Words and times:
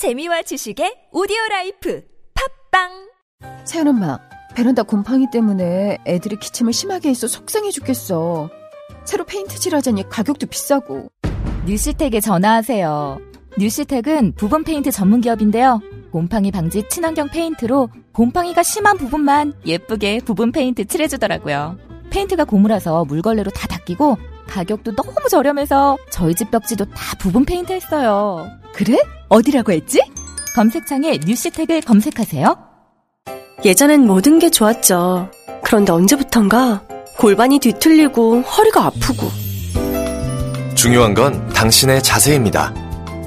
재미와 0.00 0.40
지식의 0.40 1.08
오디오 1.12 1.36
라이프 1.50 2.02
팟빵 2.70 2.88
세연 3.66 3.86
엄마, 3.86 4.18
베란다 4.54 4.82
곰팡이 4.82 5.26
때문에 5.30 5.98
애들이 6.06 6.36
기침을 6.36 6.72
심하게 6.72 7.10
해서 7.10 7.28
속상해 7.28 7.70
죽겠어. 7.70 8.48
새로 9.04 9.24
페인트 9.24 9.58
칠하자니 9.58 10.08
가격도 10.08 10.46
비싸고. 10.46 11.10
뉴시텍에 11.66 12.20
전화하세요. 12.20 13.20
뉴시텍은 13.58 14.36
부분 14.36 14.64
페인트 14.64 14.90
전문 14.90 15.20
기업인데요. 15.20 15.82
곰팡이 16.10 16.50
방지 16.50 16.82
친환경 16.88 17.28
페인트로 17.28 17.90
곰팡이가 18.14 18.62
심한 18.62 18.96
부분만 18.96 19.52
예쁘게 19.66 20.20
부분 20.24 20.50
페인트 20.50 20.86
칠해주더라고요. 20.86 21.76
페인트가 22.08 22.46
고무라서 22.46 23.04
물걸레로 23.04 23.50
다 23.50 23.68
닦이고 23.68 24.16
가격도 24.50 24.94
너무 24.96 25.14
저렴해서 25.30 25.96
저희 26.10 26.34
집 26.34 26.50
벽지도 26.50 26.84
다 26.86 27.16
부분 27.18 27.44
페인트 27.44 27.72
했어요. 27.72 28.48
그래? 28.74 28.98
어디라고 29.28 29.72
했지? 29.72 30.02
검색창에 30.54 31.20
뉴시텍을 31.24 31.82
검색하세요. 31.82 32.56
예전엔 33.64 34.06
모든 34.06 34.38
게 34.38 34.50
좋았죠. 34.50 35.30
그런데 35.62 35.92
언제부턴가 35.92 36.82
골반이 37.18 37.58
뒤틀리고 37.58 38.40
허리가 38.42 38.86
아프고 38.86 39.28
중요한 40.74 41.14
건 41.14 41.46
당신의 41.50 42.02
자세입니다. 42.02 42.74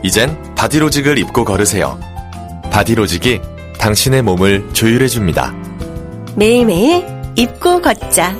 이젠 0.03 0.55
바디로직을 0.55 1.17
입고 1.19 1.45
걸으세요. 1.45 1.99
바디로직이 2.71 3.39
당신의 3.77 4.23
몸을 4.23 4.73
조율해줍니다. 4.73 5.53
매일매일 6.35 7.05
입고 7.35 7.81
걷자. 7.81 8.35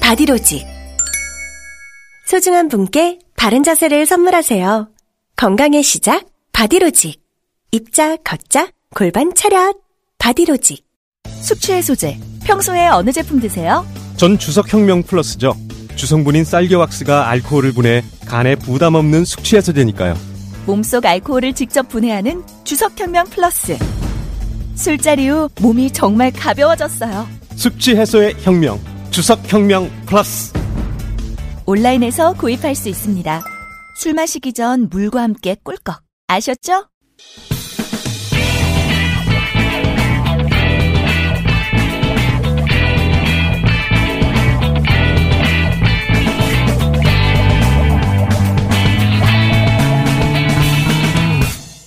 바디로직. 0.00 0.75
소중한 2.26 2.68
분께 2.68 3.20
바른 3.36 3.62
자세를 3.62 4.04
선물하세요. 4.04 4.88
건강의 5.36 5.84
시작, 5.84 6.26
바디로직. 6.52 7.22
입자, 7.70 8.16
걷자, 8.16 8.68
골반 8.94 9.32
차렷, 9.34 9.76
바디로직. 10.18 10.84
숙취해소제. 11.40 12.18
평소에 12.44 12.88
어느 12.88 13.12
제품 13.12 13.38
드세요? 13.38 13.86
전 14.16 14.38
주석혁명 14.38 15.04
플러스죠. 15.04 15.54
주성분인 15.94 16.44
쌀겨왁스가 16.44 17.28
알코올을 17.28 17.72
분해 17.72 18.02
간에 18.26 18.56
부담 18.56 18.96
없는 18.96 19.24
숙취해소제니까요. 19.24 20.16
몸속 20.66 21.06
알코올을 21.06 21.52
직접 21.52 21.88
분해하는 21.88 22.42
주석혁명 22.64 23.26
플러스. 23.26 23.78
술자리 24.74 25.28
후 25.28 25.48
몸이 25.60 25.92
정말 25.92 26.32
가벼워졌어요. 26.32 27.28
숙취 27.54 27.94
해소의 27.94 28.34
혁명. 28.40 28.80
주석혁명 29.12 29.88
플러스. 30.06 30.52
온라인에서 31.66 32.34
구입할 32.34 32.76
수 32.76 32.88
있습니다. 32.88 33.42
술 33.96 34.14
마시기 34.14 34.52
전 34.52 34.88
물과 34.88 35.20
함께 35.22 35.56
꿀꺽. 35.64 36.00
아셨죠? 36.28 36.86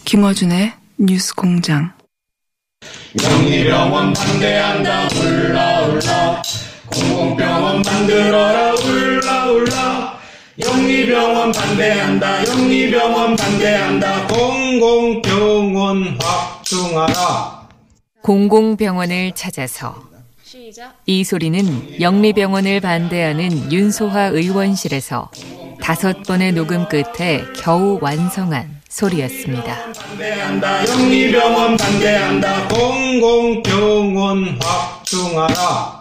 김어준의 0.04 0.74
뉴스 0.98 1.34
공장. 1.34 1.94
영리병원 3.24 4.14
반대한다 4.14 5.08
울라 5.16 5.82
울라 5.88 6.42
공공병원 6.92 7.82
만들어라 7.82 8.74
울라 8.74 9.46
울라. 9.52 10.20
영리병원 10.60 11.52
반대한다 11.52 12.46
영리병원 12.48 13.36
반대한다. 13.36 14.28
공공병원 14.28 16.18
확충하라. 16.22 17.68
공공병원을 18.22 19.32
찾아서 19.34 19.96
이 21.06 21.24
소리는 21.24 22.02
영리병원을 22.02 22.82
반대하는 22.82 23.72
윤소화 23.72 24.26
의원실에서 24.34 25.32
다섯 25.82 26.24
번의 26.24 26.52
녹음 26.52 26.88
끝에 26.90 27.44
겨우 27.56 27.98
완성한 28.02 28.82
소리였습니다. 28.90 29.94
반대한다 29.94 30.88
영리병원 30.88 31.78
반대한다. 31.78 32.68
공공병원 32.68 34.60
확충하라 34.62 35.99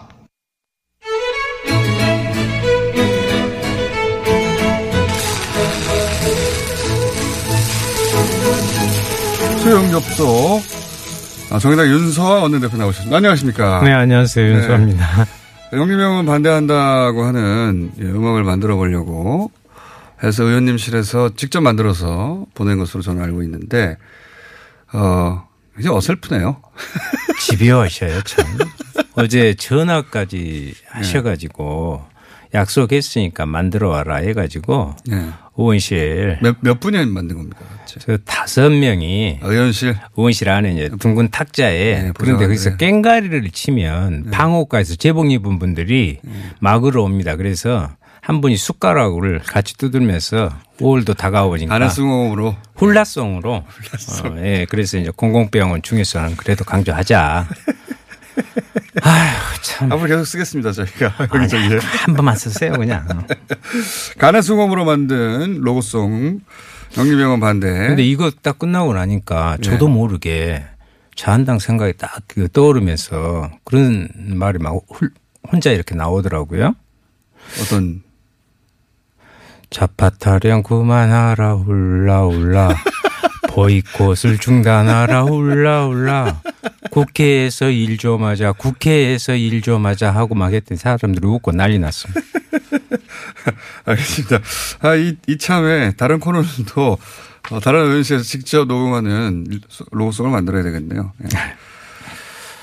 접속. 9.68 10.62
아, 11.50 11.58
정의당 11.58 11.86
윤서아 11.88 12.40
원내대표 12.42 12.78
나오셨습니다. 12.78 13.16
안녕하십니까. 13.18 13.82
네, 13.84 13.92
안녕하세요. 13.92 14.54
윤서아입니다. 14.54 15.26
영리병원 15.74 16.24
반대한다고 16.24 17.22
하는 17.24 17.92
예, 18.00 18.04
음악을 18.04 18.44
만들어 18.44 18.76
보려고 18.76 19.50
해서 20.22 20.44
의원님실에서 20.44 21.34
직접 21.36 21.60
만들어서 21.60 22.46
보낸 22.54 22.78
것으로 22.78 23.02
저는 23.02 23.22
알고 23.22 23.42
있는데, 23.42 23.98
어, 24.94 25.46
이제 25.78 25.90
어설프네요. 25.90 26.62
집요하셔요, 27.40 28.22
참. 28.22 28.46
어제 29.16 29.52
전화까지 29.52 30.74
하셔가지고 30.88 32.02
약속했으니까 32.54 33.47
만들어 33.47 33.91
와라 33.91 34.16
해가지고 34.16 34.94
네. 35.06 35.28
의원실 35.56 36.38
몇, 36.41 36.56
몇 36.60 36.81
분이 36.81 37.04
만든 37.06 37.36
겁니까? 37.36 37.59
저 37.86 38.16
다섯 38.19 38.70
명이 38.70 39.41
의원실 39.42 39.97
의원실 40.16 40.48
안에 40.48 40.72
이제 40.72 40.91
둥근 40.98 41.31
탁자에 41.31 42.03
네, 42.03 42.12
그런데. 42.14 42.47
거기서 42.47 42.76
깽가리를 42.76 43.50
치면 43.50 44.31
방호과에서 44.31 44.94
제복 44.97 45.31
입은 45.31 45.58
분들이 45.58 46.20
막으러 46.60 47.03
옵니다. 47.03 47.37
그래서 47.37 47.91
한 48.20 48.41
분이 48.41 48.56
숟가락을 48.56 49.41
같이 49.41 49.76
두들면서 49.78 50.50
5월도 50.81 51.16
다가오니까 51.16 51.75
아나승호으로 51.75 52.56
훌라송으로 52.76 53.54
어, 53.54 53.64
예, 54.38 54.66
그래서 54.69 54.98
이제 54.98 55.10
공공병원 55.14 55.82
중요성은 55.82 56.37
그래도 56.37 56.64
강조하자. 56.64 57.48
아휴 59.03 59.62
참. 59.62 59.93
앞으로 59.93 60.09
계속 60.09 60.25
쓰겠습니다, 60.25 60.72
저희가. 60.72 61.15
여기저기. 61.34 61.76
한 61.76 62.15
번만 62.15 62.37
쓰세요 62.37 62.72
그냥. 62.72 63.06
가나승홈으로 64.19 64.84
만든 64.84 65.60
로고송 65.60 66.41
영리병원 66.97 67.41
반대. 67.41 67.69
근데 67.88 68.03
이거 68.03 68.31
딱 68.43 68.59
끝나고 68.59 68.94
나니까 68.94 69.59
저도 69.62 69.88
네. 69.88 69.94
모르게 69.94 70.65
자한당 71.15 71.59
생각이 71.59 71.94
딱그 71.99 72.49
떠오르면서 72.53 73.50
그런 73.65 74.09
말이 74.16 74.59
막 74.59 74.75
훌- 74.91 75.12
혼자 75.50 75.70
이렇게 75.70 75.94
나오더라고요. 75.94 76.75
어떤 77.62 78.03
자파타령 79.70 80.62
그만하라 80.62 81.55
훌라 81.56 82.22
훌라 82.25 82.69
보이콧을 83.58 84.38
중단하라 84.38 85.24
훌라 85.24 85.86
훌라 85.86 86.42
국회에서 86.92 87.70
일 87.70 87.98
좀 87.98 88.22
하자 88.22 88.52
국회에서 88.52 89.34
일 89.34 89.60
좀 89.62 89.84
하자 89.84 90.12
하고 90.12 90.36
막 90.36 90.52
했더니 90.52 90.78
사람들이 90.78 91.26
웃고 91.26 91.50
난리 91.52 91.80
났습니다. 91.80 92.20
알겠습니다. 93.84 94.38
아, 94.80 94.94
이, 94.94 95.16
이참에 95.26 95.92
다른 95.96 96.20
코너는 96.20 96.48
또 96.69 96.98
어, 97.50 97.58
다른 97.58 97.86
의원실에서 97.86 98.22
직접 98.22 98.69
녹음하는 98.69 99.44
로고송을 99.90 100.30
만들어야 100.30 100.62
되겠네요. 100.62 101.12
예. 101.25 101.28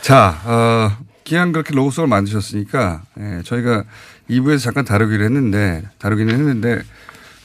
자, 0.01 0.39
어, 0.45 0.97
기왕 1.25 1.51
그렇게 1.51 1.73
로고송을 1.73 2.07
만드셨으니까 2.07 3.01
예, 3.19 3.41
저희가 3.43 3.83
2부에서 4.29 4.59
잠깐 4.59 4.85
다루기로 4.85 5.25
했는데 5.25 5.83
다루기는 5.97 6.33
했는데 6.33 6.81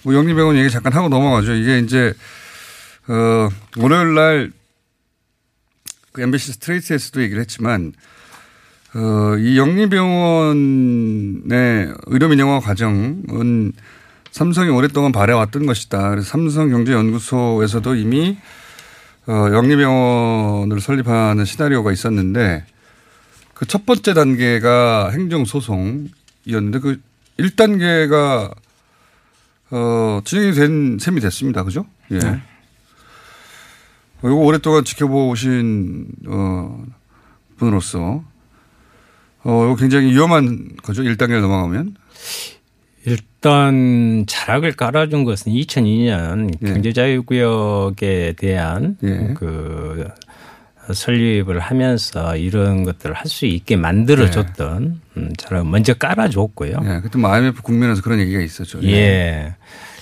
뭐 0.03 0.15
영리병원 0.15 0.57
얘기 0.57 0.71
잠깐 0.71 0.93
하고 0.93 1.09
넘어가죠. 1.09 1.55
이게 1.55 1.81
이제 1.81 2.13
어, 3.11 3.49
월요일 3.77 4.15
날 4.15 4.61
그 6.13 6.23
MBC 6.23 6.53
스트레이트에서도 6.55 7.23
얘기를 7.23 7.41
했지만 7.41 7.93
어, 8.95 9.37
이 9.39 9.57
영리병원의 9.57 10.55
의료민영화 12.07 12.59
과정은 12.61 13.73
삼성이 14.33 14.71
오랫동안 14.71 15.13
바래왔던 15.13 15.67
것이다. 15.67 16.11
그래서 16.11 16.29
삼성경제연구소에서도 16.29 17.95
이미 17.95 18.39
어, 19.27 19.33
영리병원을 19.53 20.81
설립하는 20.81 21.45
시나리오가 21.45 21.93
있었는데 21.93 22.65
그 23.55 23.67
첫 23.67 23.85
번째 23.87 24.15
단계가 24.15 25.11
행정소송이었는데 25.11 26.79
그 26.81 27.01
1단계가 27.39 28.51
어, 29.71 30.21
진행이 30.25 30.53
된 30.53 30.99
셈이 30.99 31.21
됐습니다. 31.21 31.63
그죠? 31.63 31.87
예. 32.11 32.19
네. 32.19 32.43
어, 34.23 34.27
이거 34.29 34.35
오랫동안 34.37 34.85
지켜보신, 34.85 36.07
어, 36.29 36.85
분으로서, 37.57 38.23
어, 39.43 39.65
이거 39.67 39.77
굉장히 39.77 40.11
위험한 40.13 40.77
거죠. 40.83 41.03
1단계를 41.03 41.41
넘어가면. 41.41 41.97
일단 43.07 44.25
자락을 44.29 44.73
깔아준 44.73 45.25
것은 45.25 45.53
2002년 45.53 46.53
예. 46.63 46.67
경제자유구역에 46.73 48.35
대한 48.37 48.99
그 49.35 50.07
설립을 50.93 51.61
하면서 51.61 52.37
이런 52.37 52.85
것들을 52.85 53.15
할 53.15 53.27
수 53.27 53.47
있게 53.47 53.77
만들어줬던 53.77 55.01
음, 55.17 55.33
자락 55.39 55.67
먼저 55.69 55.95
깔아줬고요. 55.95 56.73
예, 56.85 57.01
그때 57.03 57.19
뭐 57.19 57.31
IMF 57.33 57.63
국면에서 57.63 58.03
그런 58.03 58.19
얘기가 58.19 58.41
있었죠. 58.43 58.83
예. 58.83 59.55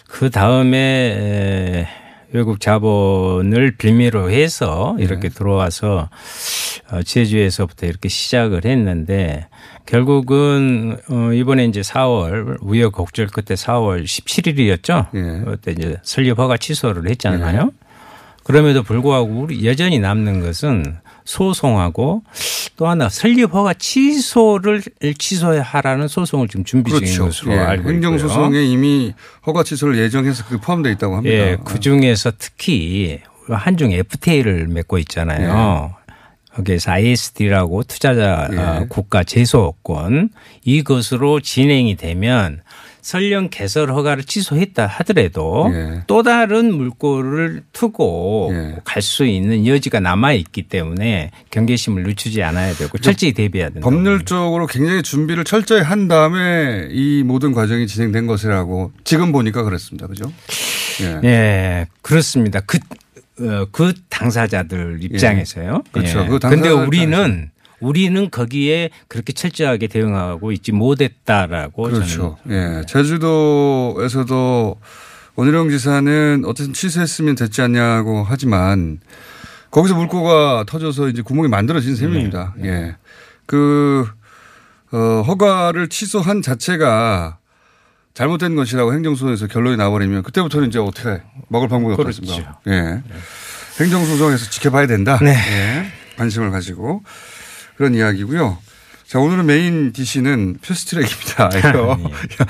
그 0.08 0.30
다음에 0.30 1.86
외국 2.32 2.60
자본을 2.60 3.76
빌미로 3.78 4.30
해서 4.30 4.96
이렇게 4.98 5.28
들어와서 5.28 6.10
어, 6.90 7.02
제주에서부터 7.02 7.86
이렇게 7.86 8.08
시작을 8.08 8.64
했는데 8.64 9.46
결국은 9.86 10.98
어, 11.10 11.32
이번에 11.32 11.64
이제 11.64 11.80
4월 11.80 12.58
우여곡절 12.60 13.28
끝에 13.28 13.56
4월 13.56 14.04
17일이었죠. 14.04 15.10
그때 15.44 15.72
이제 15.72 15.96
설립 16.02 16.38
허가 16.38 16.56
취소를 16.56 17.08
했잖아요. 17.10 17.70
그럼에도 18.44 18.82
불구하고 18.82 19.26
우리 19.26 19.66
여전히 19.66 19.98
남는 19.98 20.40
것은 20.42 20.98
소송하고 21.28 22.22
또 22.76 22.88
하나 22.88 23.10
설립 23.10 23.52
허가 23.52 23.74
취소를 23.74 24.82
취소하라는 25.18 26.08
소송을 26.08 26.48
지금 26.48 26.64
준비 26.64 26.90
중인 26.90 27.04
그렇죠. 27.04 27.24
것으로 27.26 27.52
예, 27.52 27.58
알고 27.58 27.82
있고요. 27.82 27.94
행정소송에 27.94 28.64
이미 28.64 29.12
허가 29.46 29.62
취소를 29.62 29.98
예정해서 29.98 30.44
그 30.48 30.58
포함되어 30.58 30.90
있다고 30.92 31.16
합니다. 31.16 31.36
예, 31.36 31.58
그 31.62 31.80
중에서 31.80 32.32
특히 32.38 33.20
한중 33.46 33.92
FTA를 33.92 34.68
맺고 34.68 34.96
있잖아요. 34.98 35.94
거기에서 36.54 36.92
ISD라고 36.92 37.82
투자자 37.82 38.48
예. 38.50 38.56
어, 38.56 38.86
국가 38.88 39.22
제소권 39.22 40.30
이것으로 40.64 41.40
진행이 41.40 41.96
되면 41.96 42.62
설령 43.08 43.48
개설 43.48 43.90
허가를 43.90 44.22
취소했다 44.22 44.86
하더라도 44.86 45.70
예. 45.72 46.02
또 46.06 46.22
다른 46.22 46.74
물꼬를 46.74 47.62
트고 47.72 48.52
갈수 48.84 49.24
있는 49.24 49.66
여지가 49.66 50.00
남아 50.00 50.34
있기 50.34 50.64
때문에 50.68 51.30
경계심을 51.50 52.02
늦추지 52.02 52.42
않아야 52.42 52.74
되고 52.74 52.98
철저히 52.98 53.32
대비해야 53.32 53.70
된다. 53.70 53.80
법률적으로 53.88 54.66
굉장히 54.66 55.02
준비를 55.02 55.44
철저히 55.44 55.80
한 55.80 56.06
다음에 56.06 56.88
이 56.90 57.22
모든 57.24 57.54
과정이 57.54 57.86
진행된 57.86 58.26
것이라고 58.26 58.92
지금 59.04 59.32
보니까 59.32 59.62
그렇습니다. 59.62 60.06
그죠? 60.06 60.30
예. 61.00 61.26
예, 61.26 61.86
그렇습니다. 62.02 62.60
그, 62.60 62.78
어, 63.40 63.66
그 63.72 63.94
당사자들 64.10 64.98
입장에서요. 65.00 65.82
그렇죠. 65.92 66.24
예. 66.24 66.26
그 66.26 66.38
근데 66.40 66.68
당사자 66.68 66.74
우리는 66.74 67.50
우리는 67.80 68.30
거기에 68.30 68.90
그렇게 69.08 69.32
철저하게 69.32 69.86
대응하고 69.86 70.52
있지 70.52 70.72
못했다라고 70.72 71.84
그렇죠. 71.84 72.36
예. 72.50 72.82
제주도에서도 72.86 74.80
원희룡 75.36 75.70
지사는 75.70 76.42
어쨌든 76.46 76.72
취소했으면 76.72 77.36
됐지 77.36 77.62
않냐고 77.62 78.24
하지만 78.28 78.98
거기서 79.70 79.94
물꼬가 79.94 80.64
터져서 80.66 81.08
이제 81.08 81.22
구멍이 81.22 81.48
만들어진 81.48 81.94
셈입니다. 81.94 82.54
네. 82.56 82.68
예. 82.68 82.96
그, 83.46 84.06
어, 84.90 85.22
허가를 85.26 85.88
취소한 85.88 86.42
자체가 86.42 87.38
잘못된 88.14 88.56
것이라고 88.56 88.92
행정소송에서 88.94 89.46
결론이 89.46 89.76
나버리면 89.76 90.24
그때부터는 90.24 90.68
이제 90.68 90.78
어떻게 90.78 91.22
먹을 91.48 91.68
방법이 91.68 91.94
그렇죠. 91.94 92.20
없겠습니까? 92.22 92.58
예. 92.66 93.02
행정소송에서 93.80 94.50
지켜봐야 94.50 94.86
된다. 94.88 95.18
네. 95.22 95.30
예. 95.30 95.86
관심을 96.16 96.50
가지고 96.50 97.02
그런 97.78 97.94
이야기고요. 97.94 98.58
자, 99.06 99.20
오늘은 99.20 99.46
메인 99.46 99.92
DC는 99.92 100.58
패스트트랙입니다. 100.60 101.48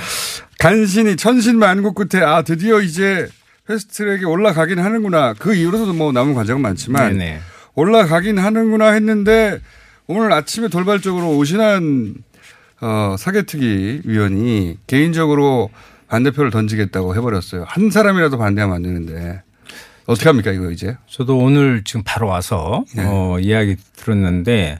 간신히 0.58 1.16
천신만고 1.16 1.92
끝에 1.92 2.24
아 2.24 2.40
드디어 2.40 2.80
이제 2.80 3.28
패스트트랙에 3.66 4.24
올라가긴 4.24 4.78
하는구나. 4.78 5.34
그 5.34 5.54
이후로도 5.54 5.92
뭐 5.92 6.12
남은 6.12 6.32
과정은 6.32 6.62
많지만 6.62 7.18
네네. 7.18 7.40
올라가긴 7.74 8.38
하는구나 8.38 8.92
했는데 8.92 9.60
오늘 10.06 10.32
아침에 10.32 10.68
돌발적으로 10.68 11.36
오신한 11.36 12.14
어, 12.80 13.16
사개특위 13.18 14.02
위원이 14.04 14.78
개인적으로 14.86 15.68
반대표를 16.08 16.50
던지겠다고 16.50 17.14
해버렸어요. 17.16 17.64
한 17.68 17.90
사람이라도 17.90 18.38
반대하면 18.38 18.76
안 18.76 18.82
되는데 18.82 19.42
어떻게 20.08 20.30
합니까 20.30 20.52
이거 20.52 20.70
이제? 20.70 20.96
저도 21.06 21.36
오늘 21.36 21.84
지금 21.84 22.02
바로 22.02 22.28
와서 22.28 22.82
네. 22.96 23.04
어, 23.06 23.38
이야기 23.38 23.76
들었는데 23.96 24.52
에, 24.62 24.78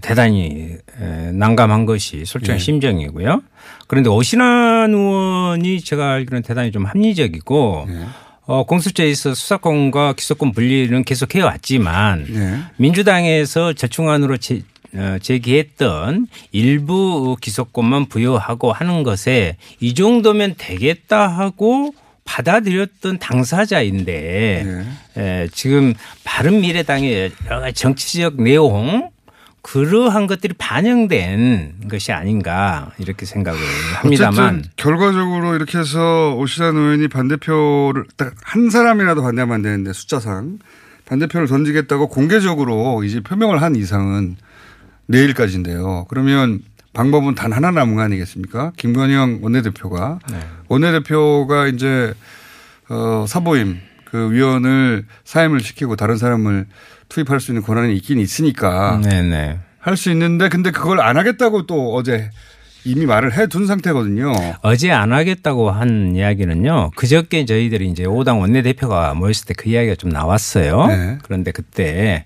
대단히 0.00 0.76
에, 1.00 1.32
난감한 1.32 1.86
것이 1.86 2.24
솔직한 2.24 2.58
네. 2.58 2.64
심정이고요. 2.64 3.42
그런데 3.86 4.10
오신환 4.10 4.92
의원이 4.92 5.80
제가 5.80 6.12
알기로는 6.12 6.42
대단히 6.42 6.72
좀 6.72 6.84
합리적이고 6.86 7.86
네. 7.88 8.04
어, 8.46 8.64
공수처에 8.64 9.08
있어 9.10 9.34
수사권과 9.34 10.12
기소권 10.12 10.52
분리는 10.52 11.02
계속 11.04 11.34
해왔지만 11.34 12.26
네. 12.28 12.58
민주당에서 12.76 13.72
절충안으로 13.72 14.36
제, 14.36 14.62
어, 14.94 15.18
제기했던 15.20 16.28
일부 16.52 17.36
기소권만 17.40 18.06
부여하고 18.06 18.72
하는 18.72 19.02
것에 19.02 19.56
이 19.80 19.94
정도면 19.94 20.54
되겠다 20.58 21.26
하고 21.26 21.92
받아들였던 22.24 23.18
당사자인데 23.18 24.84
에, 25.16 25.48
지금 25.52 25.94
바른미래당의 26.24 27.32
여러 27.46 27.60
가지 27.60 27.74
정치적 27.74 28.40
내용 28.40 29.10
그러한 29.66 30.28
것들이 30.28 30.54
반영된 30.56 31.88
것이 31.90 32.12
아닌가 32.12 32.92
이렇게 32.98 33.26
생각을 33.26 33.58
합니다만 33.96 34.62
결과적으로 34.76 35.56
이렇게 35.56 35.78
해서 35.78 36.36
오시란 36.36 36.76
의원이 36.76 37.08
반대표를 37.08 38.04
딱한 38.16 38.70
사람이라도 38.70 39.22
반대하면 39.22 39.56
안 39.56 39.62
되는데 39.62 39.92
숫자상 39.92 40.60
반대표를 41.06 41.48
던지겠다고 41.48 42.08
공개적으로 42.08 43.02
이제 43.02 43.20
표명을 43.20 43.60
한 43.60 43.74
이상은 43.74 44.36
내일까지인데요. 45.06 46.06
그러면 46.08 46.60
방법은 46.92 47.34
단 47.34 47.52
하나 47.52 47.72
남은 47.72 47.96
거 47.96 48.02
아니겠습니까? 48.02 48.70
김건영 48.76 49.40
원내대표가 49.42 50.20
원내대표가 50.68 51.66
이제 51.66 52.14
어 52.88 53.24
사보임 53.26 53.80
그 54.04 54.30
위원을 54.30 55.06
사임을 55.24 55.58
시키고 55.58 55.96
다른 55.96 56.16
사람을 56.16 56.66
투입할 57.08 57.40
수 57.40 57.50
있는 57.52 57.62
권한이 57.62 57.94
있긴 57.96 58.18
있으니까 58.18 59.00
네네. 59.02 59.58
할수 59.78 60.10
있는데 60.10 60.48
근데 60.48 60.70
그걸 60.70 61.00
안 61.00 61.16
하겠다고 61.16 61.66
또 61.66 61.94
어제 61.94 62.30
이미 62.84 63.04
말을 63.04 63.36
해 63.36 63.46
둔 63.48 63.66
상태거든요. 63.66 64.32
어제 64.62 64.92
안 64.92 65.12
하겠다고 65.12 65.70
한 65.72 66.14
이야기는요. 66.14 66.92
그저께 66.94 67.44
저희들이 67.44 67.88
이제 67.88 68.04
오당 68.04 68.40
원내대표가 68.40 69.14
모였을 69.14 69.46
때 69.46 69.54
그 69.54 69.68
이야기가 69.68 69.96
좀 69.96 70.10
나왔어요. 70.10 70.86
네. 70.86 71.18
그런데 71.24 71.50
그때 71.50 72.24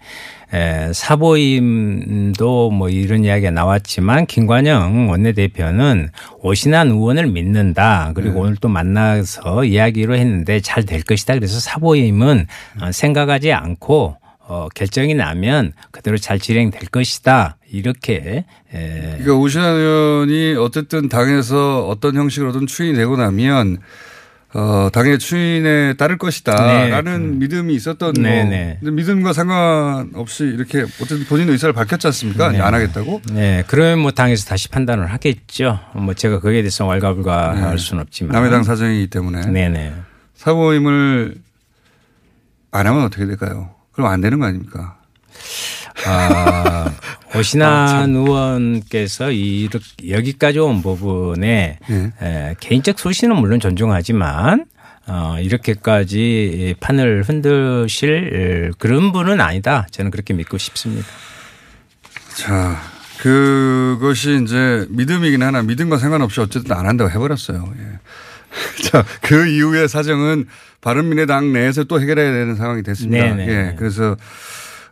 에, 0.52 0.92
사보임도 0.92 2.70
뭐 2.72 2.88
이런 2.88 3.24
이야기가 3.24 3.50
나왔지만 3.52 4.26
김관영 4.26 5.08
원내대표는 5.10 6.10
오신환 6.40 6.88
의원을 6.88 7.26
믿는다. 7.28 8.12
그리고 8.14 8.34
네. 8.34 8.40
오늘 8.40 8.56
또 8.56 8.68
만나서 8.68 9.64
이야기로 9.64 10.14
했는데 10.16 10.60
잘 10.60 10.84
될 10.84 11.02
것이다. 11.02 11.34
그래서 11.34 11.60
사보임은 11.60 12.46
어, 12.82 12.92
생각하지 12.92 13.52
않고 13.52 14.16
어, 14.50 14.66
결정이 14.74 15.14
나면 15.14 15.74
그대로 15.92 16.18
잘 16.18 16.40
진행될 16.40 16.88
것이다. 16.88 17.56
이렇게 17.70 18.44
에, 18.74 19.00
그러니까 19.18 19.34
오신환 19.34 19.76
의원이 19.76 20.56
어쨌든 20.58 21.08
당에서 21.08 21.86
어떤 21.86 22.16
형식으로든 22.16 22.66
추인이 22.66 22.96
되고 22.96 23.16
나면 23.16 23.78
어, 24.52 24.88
당의 24.92 25.20
추인에 25.20 25.94
따를 25.94 26.18
것이다. 26.18 26.66
네. 26.66 26.88
라는 26.88 27.38
믿음이 27.38 27.72
있었던 27.74 28.14
네, 28.14 28.42
뭐 28.42 28.50
네. 28.50 28.78
믿음과 28.82 29.32
상관없이 29.32 30.42
이렇게 30.42 30.80
어쨌든 30.82 31.24
본인 31.26 31.48
의사를 31.48 31.72
밝혔지 31.72 32.08
않습니까? 32.08 32.50
네. 32.50 32.60
안 32.60 32.74
하겠다고? 32.74 33.22
네, 33.32 33.62
그러면 33.68 34.00
뭐 34.00 34.10
당에서 34.10 34.46
다시 34.46 34.68
판단을 34.68 35.06
하겠죠. 35.06 35.78
뭐 35.94 36.14
제가 36.14 36.40
거기에 36.40 36.62
대해서 36.62 36.86
왈가불가 36.86 37.54
할 37.54 37.78
수는 37.78 38.02
없지만. 38.02 38.32
남의 38.32 38.50
당 38.50 38.64
사정이기 38.64 39.06
때문에. 39.10 39.46
네네. 39.46 39.92
사보임을 40.34 41.36
안 42.72 42.86
하면 42.88 43.04
어떻게 43.04 43.26
될까요? 43.26 43.78
그럼 44.00 44.12
안 44.12 44.20
되는 44.20 44.38
거 44.38 44.46
아닙니까? 44.46 44.96
아, 46.06 46.90
오신환 47.36 48.16
의원께서 48.16 49.30
이렇게 49.30 49.84
여기까지 50.08 50.58
온 50.58 50.82
부분에 50.82 51.78
네. 51.86 52.12
에, 52.22 52.54
개인적 52.60 52.98
소신은 52.98 53.36
물론 53.36 53.60
존중하지만 53.60 54.64
어, 55.06 55.36
이렇게까지 55.40 56.76
판을 56.80 57.24
흔드실 57.24 58.72
그런 58.78 59.12
분은 59.12 59.40
아니다. 59.40 59.86
저는 59.90 60.10
그렇게 60.10 60.32
믿고 60.32 60.56
싶습니다. 60.56 61.06
자, 62.36 62.80
그것이 63.18 64.40
이제 64.42 64.86
믿음이긴 64.88 65.42
하나 65.42 65.62
믿음과 65.62 65.98
상관없이 65.98 66.40
어쨌든 66.40 66.74
안 66.74 66.86
한다고 66.86 67.10
해버렸어요. 67.10 67.74
예. 67.78 67.98
자, 68.90 69.04
그 69.22 69.46
이후의 69.46 69.88
사정은 69.88 70.46
바른미래당 70.80 71.52
내에서 71.52 71.84
또 71.84 72.00
해결해야 72.00 72.32
되는 72.32 72.56
상황이 72.56 72.82
됐습니다. 72.82 73.24
네네. 73.34 73.48
예. 73.48 73.74
그래서 73.78 74.16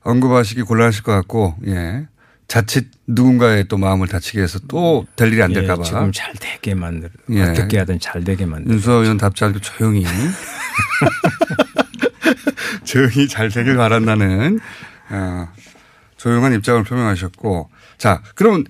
언급하시기 0.02 0.62
곤란하실 0.62 1.02
것 1.02 1.12
같고, 1.12 1.56
예. 1.66 2.06
자칫 2.46 2.86
누군가의 3.06 3.66
또 3.68 3.76
마음을 3.76 4.08
다치게 4.08 4.40
해서 4.40 4.58
또 4.68 5.04
될 5.16 5.32
일이 5.32 5.42
안 5.42 5.50
예, 5.50 5.54
될까봐. 5.54 5.82
지금 5.82 6.12
잘 6.12 6.32
되게 6.40 6.74
만들. 6.74 7.10
예. 7.30 7.42
어떻게 7.42 7.78
하든 7.78 8.00
잘 8.00 8.24
되게 8.24 8.46
만들. 8.46 8.72
윤수아 8.72 8.94
의원 8.96 9.18
답지 9.18 9.44
않고 9.44 9.58
조용히. 9.60 10.06
조용히 12.84 13.28
잘 13.28 13.50
되길 13.50 13.76
바란다는 13.76 14.60
어, 15.10 15.48
조용한 16.16 16.54
입장을 16.54 16.82
표명하셨고. 16.84 17.68
자, 17.98 18.22
그러면 18.34 18.64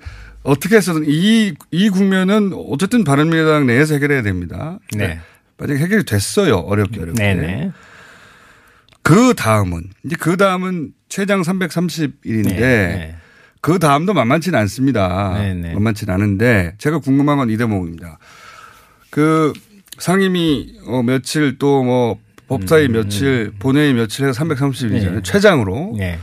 어떻게 0.48 0.76
해서든 0.76 1.04
이, 1.06 1.52
이 1.70 1.90
국면은 1.90 2.52
어쨌든 2.54 3.04
바른미래당 3.04 3.66
내에서 3.66 3.94
해결해야 3.94 4.22
됩니다. 4.22 4.78
네. 4.96 5.20
만약에 5.58 5.78
해결이 5.80 6.04
됐어요. 6.04 6.56
어렵게 6.56 7.00
어렵게. 7.00 7.22
네네. 7.22 7.72
그 9.02 9.34
다음은 9.34 9.82
이제 10.04 10.16
그 10.18 10.36
다음은 10.36 10.92
최장 11.08 11.42
330일인데 11.42 12.56
네. 12.58 13.14
그 13.60 13.78
다음도 13.78 14.14
만만치는 14.14 14.58
않습니다. 14.60 15.34
네네. 15.38 15.74
만만치는 15.74 16.12
않은데 16.14 16.74
제가 16.78 16.98
궁금한 16.98 17.38
건 17.38 17.50
이 17.50 17.56
대목입니다. 17.56 18.18
그 19.10 19.52
상임위 19.98 20.78
어 20.86 21.02
며칠 21.02 21.58
또 21.58 21.82
뭐 21.82 22.18
법사위 22.48 22.88
며칠 22.88 23.52
본회의 23.58 23.92
며칠 23.92 24.26
해서 24.26 24.42
330일이잖아요. 24.42 25.08
음, 25.08 25.14
네. 25.16 25.22
최장으로. 25.22 25.94
네. 25.98 26.18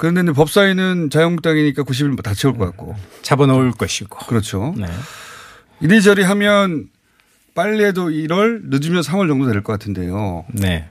그런데 0.00 0.32
법사위는 0.32 1.10
자유한국당이니까 1.10 1.82
90일 1.82 2.22
다 2.22 2.32
채울 2.32 2.56
것 2.56 2.64
같고. 2.64 2.96
잡아놓을 3.20 3.72
것이고. 3.72 4.16
그렇죠. 4.26 4.74
네. 4.78 4.86
이리저리 5.80 6.22
하면 6.22 6.88
빨리 7.54 7.84
해도 7.84 8.08
1월 8.08 8.62
늦으면 8.64 9.02
3월 9.02 9.28
정도 9.28 9.46
될 9.50 9.62
것 9.62 9.72
같은데요. 9.74 10.46
네. 10.54 10.88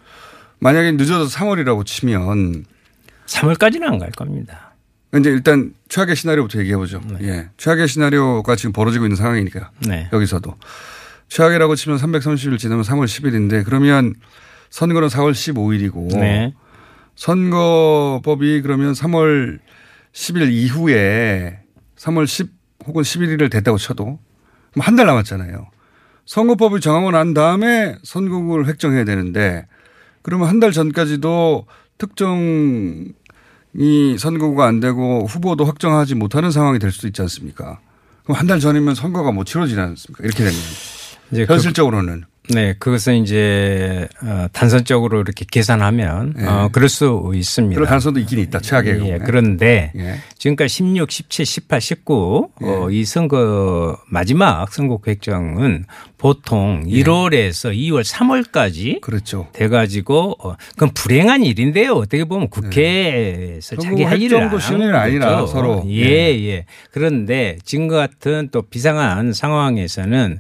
만약에 0.60 0.92
늦어도 0.92 1.26
3월이라고 1.26 1.86
치면 1.88 2.66
3월까지는 3.26 3.84
안 3.84 3.98
갈 3.98 4.12
겁니다. 4.12 4.76
이제 5.18 5.32
일단 5.32 5.74
최악의 5.88 6.16
시나리오부터 6.16 6.60
얘기해 6.60 6.78
보죠. 6.78 7.02
예. 7.24 7.50
최악의 7.58 7.88
시나리오가 7.88 8.56
지금 8.56 8.74
벌어지고 8.74 9.06
있는 9.06 9.16
상황이니까. 9.16 9.72
네. 9.88 10.08
여기서도. 10.14 10.54
최악이라고 11.30 11.76
치면 11.76 11.98
330일 11.98 12.60
지나면 12.60 12.84
3월 12.84 13.06
10일인데 13.06 13.66
그러면 13.66 14.14
선거는 14.70 15.08
4월 15.08 15.32
15일이고 15.32 16.16
네. 16.20 16.54
선거법이 17.20 18.62
그러면 18.62 18.94
3월 18.94 19.60
10일 20.14 20.52
이후에 20.54 21.60
3월 21.98 22.26
10 22.26 22.50
혹은 22.88 23.04
11일을 23.04 23.52
됐다고 23.52 23.78
쳐도 23.78 24.20
한 24.78 24.96
달 24.96 25.06
남았잖아요. 25.08 25.68
선거법을 26.26 26.80
정하고 26.80 27.12
난 27.12 27.34
다음에 27.34 27.98
선거구를 28.04 28.68
획정해야 28.68 29.04
되는데 29.04 29.68
그러면 30.22 30.48
한 30.48 30.60
달 30.62 30.72
전까지도 30.72 31.66
특정이 31.98 33.12
선거구가 34.18 34.66
안 34.66 34.80
되고 34.80 35.26
후보도 35.26 35.66
확정하지 35.66 36.16
못하는 36.16 36.52
상황이 36.52 36.80
될 36.80 36.92
수도 36.92 37.08
있지 37.08 37.22
않습니까? 37.24 37.80
그럼 38.24 38.38
한 38.38 38.48
달 38.48 38.62
전이면 38.62 38.96
선거가 38.96 39.34
못 39.34 39.44
치러지지 39.44 39.78
않습니까? 39.80 40.24
이렇게 40.24 40.38
되면. 40.46 40.54
이제 41.32 41.46
현실적으로는. 41.46 42.24
네, 42.52 42.74
그것은 42.80 43.24
이제 43.24 44.08
어, 44.24 44.48
단선적으로 44.52 45.22
이렇게 45.22 45.46
계산하면 45.50 46.34
네. 46.36 46.46
어, 46.48 46.70
그럴 46.72 46.90
수 46.90 47.32
있습니다. 47.34 47.76
그럴 47.76 47.88
가능성도 47.88 48.20
있긴 48.22 48.40
있다. 48.40 48.60
최악의 48.60 48.94
예, 48.94 48.98
경우에. 48.98 49.18
그런데 49.20 49.92
예. 49.96 50.16
지금까지 50.38 50.70
16, 50.70 51.12
17, 51.12 51.46
18, 51.46 51.82
19 51.82 52.50
어, 52.62 52.88
이 52.90 53.06
선거 53.06 53.98
마지막 54.08 54.72
선거 54.72 55.00
획정은 55.06 55.86
보통 56.18 56.84
1월에서 56.86 57.74
2월, 57.74 58.04
3월까지 58.04 58.96
예. 58.96 59.00
그렇죠. 59.00 59.48
돼가지고 59.54 60.36
어, 60.40 60.56
그건 60.72 60.90
불행한 60.94 61.44
일인데요. 61.44 61.94
어떻게 61.94 62.26
보면 62.26 62.50
국회에서 62.50 63.76
선거 63.76 63.84
자기 63.84 64.04
할 64.04 64.22
일을 64.22 64.52
하는 64.52 64.88
일 64.88 64.96
아니라. 64.96 65.46
서로. 65.46 65.84
예, 65.88 66.04
예. 66.04 66.66
그런데 66.92 67.58
지금 67.64 67.88
같은 67.88 68.50
또 68.52 68.64
비상한 68.64 69.34
상황에서는 69.34 70.40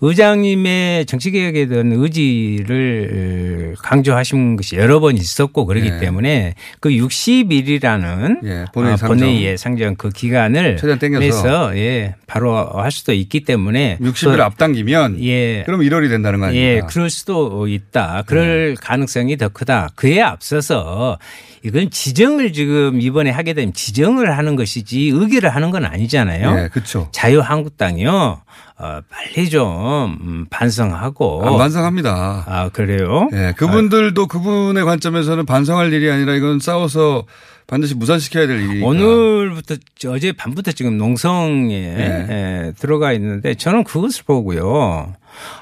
의장님의 0.00 1.06
정치 1.06 1.30
개혁에 1.44 1.66
대한 1.66 1.92
의지를 1.92 3.74
강조하신 3.82 4.56
것이 4.56 4.76
여러 4.76 5.00
번 5.00 5.16
있었고 5.16 5.66
그렇기 5.66 5.88
예. 5.88 5.98
때문에 5.98 6.54
그 6.80 6.88
60일이라는 6.90 8.38
예, 8.44 8.64
본회의 8.72 9.52
어, 9.52 9.56
상정. 9.56 9.96
그 9.96 10.08
기간을 10.10 10.76
최대한 10.76 10.98
땡겨서. 10.98 11.76
예, 11.76 12.14
바로 12.26 12.56
할 12.56 12.90
수도 12.90 13.12
있기 13.12 13.40
때문에 13.44 13.98
60일 14.00 14.36
그- 14.36 14.42
앞당기면 14.42 15.22
예. 15.24 15.62
그럼 15.64 15.80
1월이 15.80 16.08
된다는 16.08 16.40
거 16.40 16.46
예, 16.54 16.66
아닙니까? 16.66 16.86
그럴 16.86 17.10
수도 17.10 17.68
있다. 17.68 18.22
그럴 18.26 18.76
가능성이 18.80 19.36
더 19.36 19.48
크다. 19.48 19.90
그에 19.94 20.20
앞서서 20.20 21.18
이건 21.62 21.90
지정을 21.90 22.52
지금 22.52 23.00
이번에 23.00 23.30
하게 23.30 23.54
되면 23.54 23.72
지정을 23.72 24.36
하는 24.36 24.56
것이지 24.56 25.10
의결을 25.14 25.54
하는 25.54 25.70
건 25.70 25.84
아니잖아요. 25.84 26.64
예, 26.64 26.68
그렇죠. 26.68 27.08
자유한국당이요. 27.12 28.42
어, 28.76 29.00
빨리 29.08 29.48
좀 29.50 30.18
음, 30.20 30.46
반성하고 30.50 31.46
안 31.46 31.58
반성합니다. 31.58 32.44
아, 32.46 32.68
그래요? 32.70 33.28
예, 33.32 33.54
그분들도 33.56 34.26
그분의 34.26 34.84
관점에서는 34.84 35.46
반성할 35.46 35.92
일이 35.92 36.10
아니라 36.10 36.34
이건 36.34 36.58
싸워서 36.58 37.24
반드시 37.66 37.94
무산시켜야 37.94 38.46
될 38.46 38.60
일이니까. 38.60 38.86
오늘부터 38.86 39.76
어제 40.08 40.32
밤부터 40.32 40.72
지금 40.72 40.98
농성에 40.98 41.68
네. 41.68 42.26
에, 42.28 42.72
들어가 42.72 43.12
있는데 43.12 43.54
저는 43.54 43.84
그것을 43.84 44.24
보고요. 44.26 45.14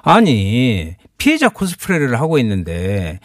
아니 0.02 0.94
피해자 1.18 1.48
코스프레를 1.48 2.18
하고 2.18 2.38
있는데 2.38 3.20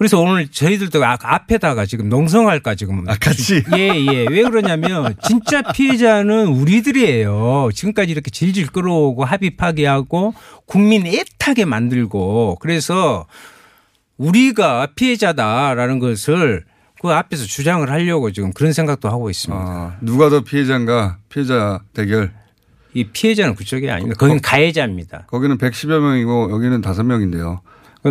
그래서 0.00 0.18
오늘 0.18 0.48
저희들도 0.48 1.04
아- 1.04 1.18
앞에다가 1.20 1.84
지금 1.84 2.08
농성할까 2.08 2.74
지금 2.74 3.06
아, 3.06 3.16
같이? 3.20 3.62
예 3.76 3.88
예 4.06 4.24
왜 4.32 4.42
그러냐면 4.44 5.14
진짜 5.22 5.60
피해자는 5.60 6.46
우리들이에요. 6.46 7.68
지금까지 7.74 8.10
이렇게 8.10 8.30
질질 8.30 8.68
끌어오고 8.68 9.26
합의 9.26 9.50
파기하고 9.58 10.32
국민 10.64 11.06
애타게 11.06 11.66
만들고 11.66 12.56
그래서 12.62 13.26
우리가 14.16 14.88
피해자다라는 14.94 15.98
것을 15.98 16.64
그 17.02 17.08
앞에서 17.10 17.44
주장을 17.44 17.88
하려고 17.90 18.32
지금 18.32 18.54
그런 18.54 18.72
생각도 18.72 19.10
하고 19.10 19.28
있습니다. 19.28 19.62
아, 19.62 19.96
누가 20.00 20.30
더 20.30 20.40
피해자인가 20.40 21.18
피해자 21.28 21.80
대결. 21.92 22.32
이 22.94 23.04
피해자는 23.04 23.54
그쪽이 23.54 23.90
아닙니다. 23.90 24.16
거기는 24.18 24.40
가해자입니다. 24.40 25.26
거기는 25.26 25.58
110여 25.58 26.00
명이고 26.00 26.52
여기는 26.52 26.80
5명인데요. 26.80 27.60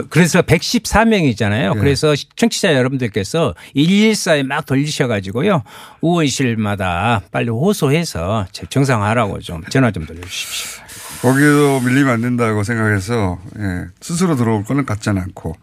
그래서 0.09 0.41
114명이잖아요. 0.41 1.73
네. 1.73 1.79
그래서 1.79 2.13
청취자 2.35 2.73
여러분들께서 2.73 3.55
114에 3.75 4.43
막 4.43 4.65
돌리셔 4.65 5.07
가지고요. 5.07 5.63
의원실마다 6.01 7.21
빨리 7.31 7.49
호소해서 7.49 8.45
정상화하라고 8.69 9.39
좀 9.39 9.63
전화 9.69 9.91
좀 9.91 10.05
돌려 10.05 10.21
주십시오. 10.21 10.83
거기도 11.21 11.81
밀리면 11.81 12.13
안 12.13 12.21
된다고 12.21 12.63
생각해서 12.63 13.39
예, 13.57 13.85
스스로 13.99 14.35
들어올 14.35 14.63
거는 14.63 14.85
같지는 14.85 15.21
않고 15.21 15.55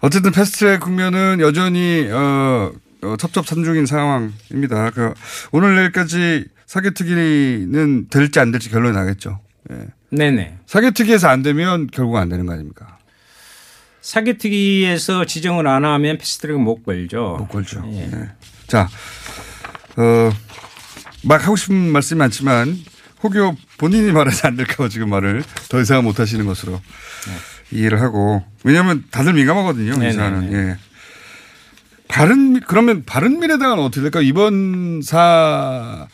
어쨌든 0.00 0.32
패스트트랙 0.32 0.80
국면은 0.80 1.38
여전히 1.40 2.08
어, 2.10 2.72
어, 3.02 3.16
첩첩산중인 3.18 3.86
상황입니다. 3.86 4.90
그 4.90 5.12
오늘 5.50 5.76
내일까지 5.76 6.46
사개특위는 6.66 8.08
될지 8.08 8.40
안 8.40 8.52
될지 8.52 8.70
결론이 8.70 8.94
나겠죠. 8.94 9.40
예. 9.70 9.88
네네. 10.12 10.58
사개특위에서 10.66 11.28
안 11.28 11.42
되면 11.42 11.88
결국 11.90 12.16
안 12.16 12.28
되는 12.28 12.44
거 12.44 12.52
아닙니까? 12.52 12.98
사개특위에서 14.02 15.24
지정을 15.24 15.66
안 15.66 15.84
하면 15.84 16.18
패스트트랙은 16.18 16.60
못 16.60 16.84
걸죠. 16.84 17.36
못 17.38 17.48
걸죠. 17.48 17.82
예. 17.94 18.10
자, 18.66 18.88
어, 19.96 20.30
막 21.24 21.44
하고 21.44 21.56
싶은 21.56 21.74
말씀이 21.74 22.18
많지만 22.18 22.76
혹여 23.22 23.56
본인이 23.78 24.12
말해서 24.12 24.48
안 24.48 24.56
될까 24.56 24.76
봐 24.76 24.88
지금 24.88 25.08
말을 25.08 25.44
더 25.68 25.80
이상 25.80 26.04
못 26.04 26.18
하시는 26.20 26.44
것으로 26.44 26.80
이해를 27.70 28.00
하고 28.02 28.44
왜냐하면 28.64 29.04
다들 29.10 29.32
민감하거든요. 29.32 30.06
이. 30.06 30.12
사안은. 30.12 30.52
예. 30.52 30.76
바른 32.08 32.60
그러면 32.60 33.04
바른 33.06 33.38
미래당은 33.38 33.78
어떻게 33.78 34.02
될까? 34.02 34.20
이번 34.20 35.00
사 35.02 36.08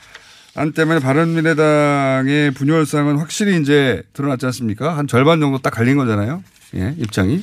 안 0.55 0.73
때문에 0.73 1.00
바른미래당의 1.00 2.52
분열상은 2.52 3.19
확실히 3.19 3.61
이제 3.61 4.02
드러났지 4.12 4.47
않습니까? 4.47 4.97
한 4.97 5.07
절반 5.07 5.40
정도 5.40 5.59
딱 5.59 5.71
갈린 5.71 5.97
거잖아요. 5.97 6.43
예, 6.75 6.95
입장이 6.99 7.43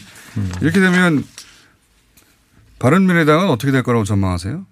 이렇게 0.62 0.80
되면 0.80 1.24
바른미래당은 2.80 3.50
어떻게 3.50 3.72
될 3.72 3.84
거라고 3.84 4.04
전망하세요? 4.04 4.66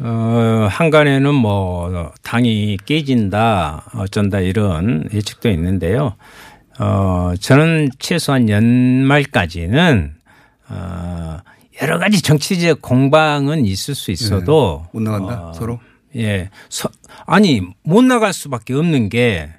어, 0.00 0.68
한간에는 0.70 1.34
뭐 1.34 2.12
당이 2.22 2.78
깨진다 2.84 3.90
어쩐다 3.94 4.40
이런 4.40 5.08
예측도 5.12 5.48
있는데요. 5.50 6.16
어, 6.78 7.32
저는 7.40 7.90
최소한 7.98 8.48
연말까지는 8.48 10.14
어, 10.68 11.38
여러 11.82 11.98
가지 11.98 12.20
정치적 12.22 12.82
공방은 12.82 13.64
있을 13.64 13.94
수 13.94 14.10
있어도 14.10 14.82
네. 14.84 14.90
못 14.92 15.02
나간다 15.02 15.48
어, 15.48 15.52
서로. 15.52 15.80
예. 16.16 16.50
서, 16.68 16.88
아니 17.26 17.62
못 17.82 18.04
나갈 18.04 18.32
수밖에 18.32 18.74
없는 18.74 19.08
게 19.08 19.50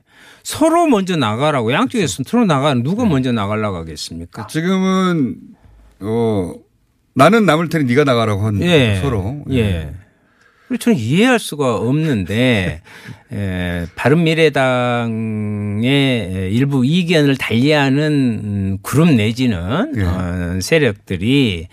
서로 0.44 0.88
먼저 0.88 1.16
나가라고 1.16 1.74
양쪽에서 1.74 2.24
서로 2.26 2.46
나가 2.46 2.74
누가 2.76 3.04
네. 3.04 3.10
먼저 3.10 3.32
나가려고 3.32 3.78
하겠습니까? 3.78 4.48
지금은 4.48 5.38
어 6.02 6.54
나는 7.16 7.46
남을 7.46 7.70
테니 7.70 7.86
네가 7.86 8.04
나가라고 8.04 8.46
하는 8.46 8.62
예. 8.62 9.00
서로. 9.02 9.44
예. 9.52 9.92
그리고 10.68 10.82
저는 10.82 10.98
이해할 10.98 11.38
수가 11.40 11.76
없는데 11.78 12.82
에, 13.32 13.86
바른미래당의 13.96 14.62
일부 16.52 16.84
이견을 16.86 17.38
달리하는 17.38 18.42
음, 18.44 18.78
그룹 18.82 19.14
내지는 19.14 19.94
예. 19.96 20.04
어, 20.04 20.60
세력들이 20.62 21.62
에, 21.62 21.68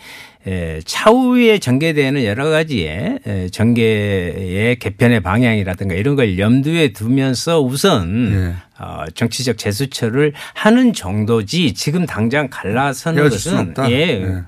차후에 0.85 1.59
전개되는 1.59 2.25
여러 2.25 2.51
가지의 2.51 3.21
에, 3.27 3.49
전개의 3.51 4.77
개편의 4.81 5.21
방향이라든가 5.21 5.95
이런 5.95 6.17
걸 6.17 6.39
염두에 6.39 6.93
두면서 6.93 7.61
우선 7.61 8.33
예. 8.33 8.83
어, 8.83 9.05
정치적 9.15 9.57
재수처를 9.59 10.33
하는 10.55 10.93
정도지 10.93 11.75
지금 11.75 12.07
당장 12.07 12.49
갈라서는 12.51 13.29
것은 13.29 13.59
없다. 13.59 13.91
예. 13.93 13.97
예. 13.97 14.43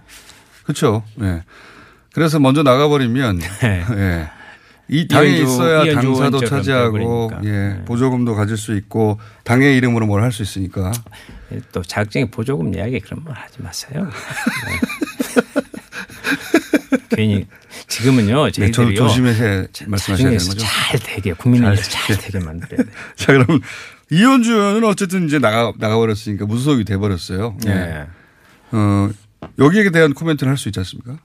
그렇죠. 0.65 1.05
예. 1.23 1.43
그래서 2.13 2.39
먼저 2.41 2.63
나가버리면 2.63 3.39
네. 3.39 3.85
예. 3.97 4.29
이 4.89 5.09
당에 5.09 5.29
있어야 5.31 5.95
당사도 5.95 6.41
차지하고. 6.45 7.31
예. 7.45 7.79
보조금도 7.87 8.35
가질 8.35 8.57
수 8.57 8.77
있고 8.77 9.19
당의 9.45 9.77
이름으로 9.77 10.07
뭘 10.07 10.23
할 10.23 10.31
수 10.33 10.43
있으니까 10.43 10.93
또 11.73 11.83
자격증의 11.83 12.31
보조금 12.31 12.75
이야기 12.75 12.99
그런 13.01 13.23
말 13.25 13.35
하지 13.37 13.63
마세요. 13.63 14.05
네. 14.05 15.63
괜히 17.17 17.47
지금은요 17.89 18.51
네, 18.51 18.71
저 18.71 18.93
조심해서 18.95 19.67
말씀하셔야 19.87 20.31
되는 20.31 20.39
거죠. 20.39 20.59
잘 20.59 20.99
되게 21.01 21.33
국민을 21.33 21.77
잘 21.77 22.17
잘, 22.17 22.19
되게 22.19 22.39
만들어야 22.45 22.83
돼. 22.85 22.91
자 23.17 23.33
그럼 23.33 23.61
이현주 24.11 24.53
의원은 24.53 24.85
어쨌든 24.85 25.27
이제 25.27 25.39
나가 25.39 25.73
나가버렸으니까 25.79 26.47
무소속이 26.47 26.85
돼버렸어요. 26.85 27.57
예. 27.67 27.71
네. 27.71 28.07
어 28.73 29.11
여기에 29.59 29.91
대한 29.91 30.13
코멘트를 30.15 30.51
할 30.51 30.57
수 30.57 30.69
있지 30.69 30.81
않습니까? 30.81 31.19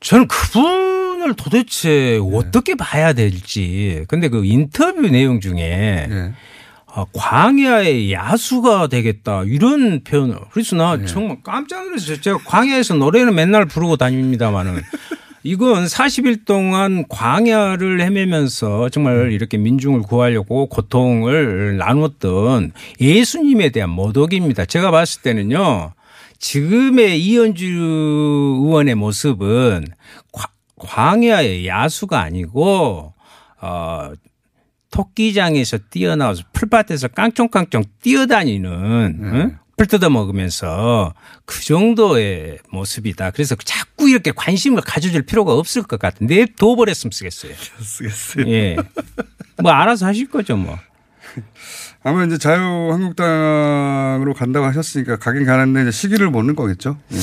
저는 0.00 0.28
그분을 0.28 1.34
도대체 1.34 2.18
어떻게 2.32 2.74
봐야 2.74 3.12
될지. 3.14 4.04
근데 4.08 4.28
그 4.28 4.44
인터뷰 4.44 5.00
내용 5.08 5.40
중에 5.40 6.06
예. 6.10 6.32
아, 6.96 7.04
광야의 7.12 8.12
야수가 8.12 8.86
되겠다 8.86 9.42
이런 9.44 10.04
표현을. 10.04 10.36
그래서 10.52 10.76
나 10.76 10.96
네. 10.96 11.06
정말 11.06 11.38
깜짝 11.42 11.84
놀랐어요. 11.84 12.20
제가 12.20 12.38
광야에서 12.46 12.94
노래는 12.94 13.34
맨날 13.34 13.66
부르고 13.66 13.96
다닙니다만은 13.96 14.80
이건 15.42 15.84
40일 15.86 16.46
동안 16.46 17.04
광야를 17.08 18.00
헤매면서 18.00 18.88
정말 18.90 19.32
이렇게 19.32 19.58
민중을 19.58 20.02
구하려고 20.02 20.68
고통을 20.68 21.76
나눴던 21.76 22.72
예수님에 23.00 23.70
대한 23.70 23.90
모독입니다. 23.90 24.64
제가 24.64 24.90
봤을 24.90 25.22
때는요. 25.22 25.92
지금의 26.38 27.20
이현주 27.22 27.64
의원의 27.66 28.94
모습은 28.94 29.86
과- 30.32 30.48
광야의 30.76 31.66
야수가 31.66 32.20
아니고 32.20 33.12
어 33.60 34.10
토끼장에서 34.94 35.78
뛰어나와서 35.90 36.44
풀밭에서 36.52 37.08
깡총깡총 37.08 37.82
뛰어다니는 38.00 38.70
응? 38.70 39.58
풀 39.76 39.88
뜯어 39.88 40.08
먹으면서 40.08 41.14
그 41.44 41.64
정도의 41.64 42.60
모습이다. 42.70 43.32
그래서 43.32 43.56
자꾸 43.56 44.08
이렇게 44.08 44.30
관심을 44.30 44.82
가져줄 44.82 45.22
필요가 45.22 45.52
없을 45.52 45.82
것 45.82 45.98
같은데 45.98 46.46
둬버렸으면 46.56 47.10
쓰겠어요. 47.10 47.54
쓰겠어요. 47.80 48.46
예. 48.48 48.76
뭐 49.60 49.72
알아서 49.72 50.06
하실 50.06 50.30
거죠 50.30 50.56
뭐. 50.56 50.78
아마 52.06 52.22
이제 52.24 52.36
자유한국당으로 52.36 54.34
간다고 54.34 54.66
하셨으니까 54.66 55.16
가긴 55.16 55.46
가는데 55.46 55.82
이제 55.82 55.90
시기를 55.90 56.30
보는 56.30 56.54
거겠죠. 56.54 56.98
예. 57.12 57.16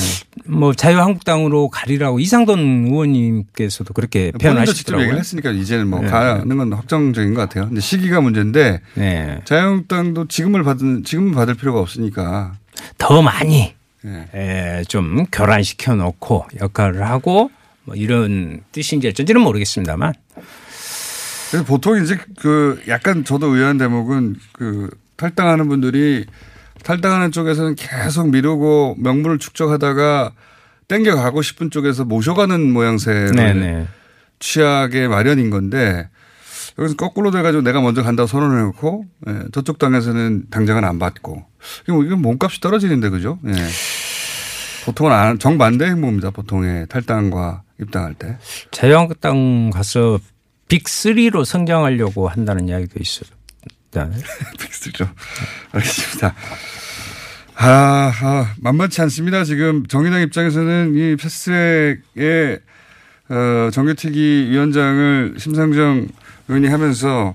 뭐 0.44 0.74
자유한국당으로 0.74 1.68
가리라고 1.68 2.18
이상돈 2.18 2.86
의원님께서도 2.88 3.94
그렇게 3.94 4.32
표현하시더라고요. 4.32 5.04
얘기를 5.04 5.20
했으니까 5.20 5.52
이제는 5.52 5.86
뭐 5.86 6.00
네. 6.00 6.08
가는 6.08 6.56
건 6.56 6.72
확정적인 6.72 7.32
것 7.32 7.42
같아요. 7.42 7.66
근데 7.66 7.80
시기가 7.80 8.20
문제인데 8.20 8.80
네. 8.94 9.40
자유한국당도 9.44 10.26
지금을 10.26 10.64
받은 10.64 11.04
지금은 11.04 11.30
받을 11.32 11.54
필요가 11.54 11.78
없으니까 11.78 12.54
더 12.98 13.22
많이 13.22 13.76
예. 14.04 14.28
에, 14.34 14.84
좀 14.88 15.26
교란시켜 15.30 15.94
놓고 15.94 16.46
역할을 16.60 17.06
하고 17.08 17.52
뭐 17.84 17.94
이런 17.94 18.62
뜻인지 18.72 19.06
어쩐지는 19.06 19.40
모르겠습니다만 19.42 20.12
그래서 21.52 21.66
보통 21.66 22.02
이제 22.02 22.18
그 22.40 22.82
약간 22.88 23.24
저도 23.24 23.48
의아한 23.54 23.76
대목은 23.76 24.36
그 24.52 24.88
탈당하는 25.16 25.68
분들이 25.68 26.24
탈당하는 26.82 27.30
쪽에서는 27.30 27.74
계속 27.76 28.30
미루고 28.30 28.96
명분을 28.98 29.38
축적하다가 29.38 30.32
땡겨가고 30.88 31.42
싶은 31.42 31.70
쪽에서 31.70 32.04
모셔가는 32.06 32.72
모양새를 32.72 33.32
네네. 33.32 33.86
취하게 34.40 35.08
마련인 35.08 35.50
건데 35.50 36.08
여기서 36.78 36.96
거꾸로 36.96 37.30
돼가지고 37.30 37.62
내가 37.62 37.82
먼저 37.82 38.02
간다고 38.02 38.26
선언을 38.26 38.58
해놓고 38.58 39.04
예, 39.28 39.38
저쪽 39.52 39.78
당에서는 39.78 40.44
당장은 40.50 40.84
안 40.84 40.98
받고 40.98 41.44
이건 41.86 42.06
이건 42.06 42.22
몸값이 42.22 42.60
떨어지는데 42.62 43.10
그죠? 43.10 43.38
예. 43.46 43.52
보통은 44.86 45.12
안- 45.12 45.38
정반대 45.38 45.84
행보입니다. 45.84 46.30
보통의 46.30 46.86
탈당과 46.88 47.62
입당할 47.80 48.14
때. 48.14 48.38
자유한국당 48.70 49.70
가서 49.70 50.18
빅3로 50.72 51.44
성장하려고 51.44 52.28
한다는 52.28 52.68
이야기도 52.68 52.98
있어요. 53.00 53.28
빅스죠. 54.58 55.06
알겠습니다. 55.72 56.34
아, 57.54 58.12
아, 58.22 58.54
만만치 58.58 59.02
않습니다. 59.02 59.44
지금 59.44 59.86
정의당 59.86 60.22
입장에서는 60.22 60.94
이 60.94 61.16
패스트트랙의 61.16 62.60
어, 63.28 63.70
정규특위 63.70 64.48
위원장을 64.50 65.34
심상정 65.38 66.08
의원이 66.48 66.68
하면서 66.68 67.34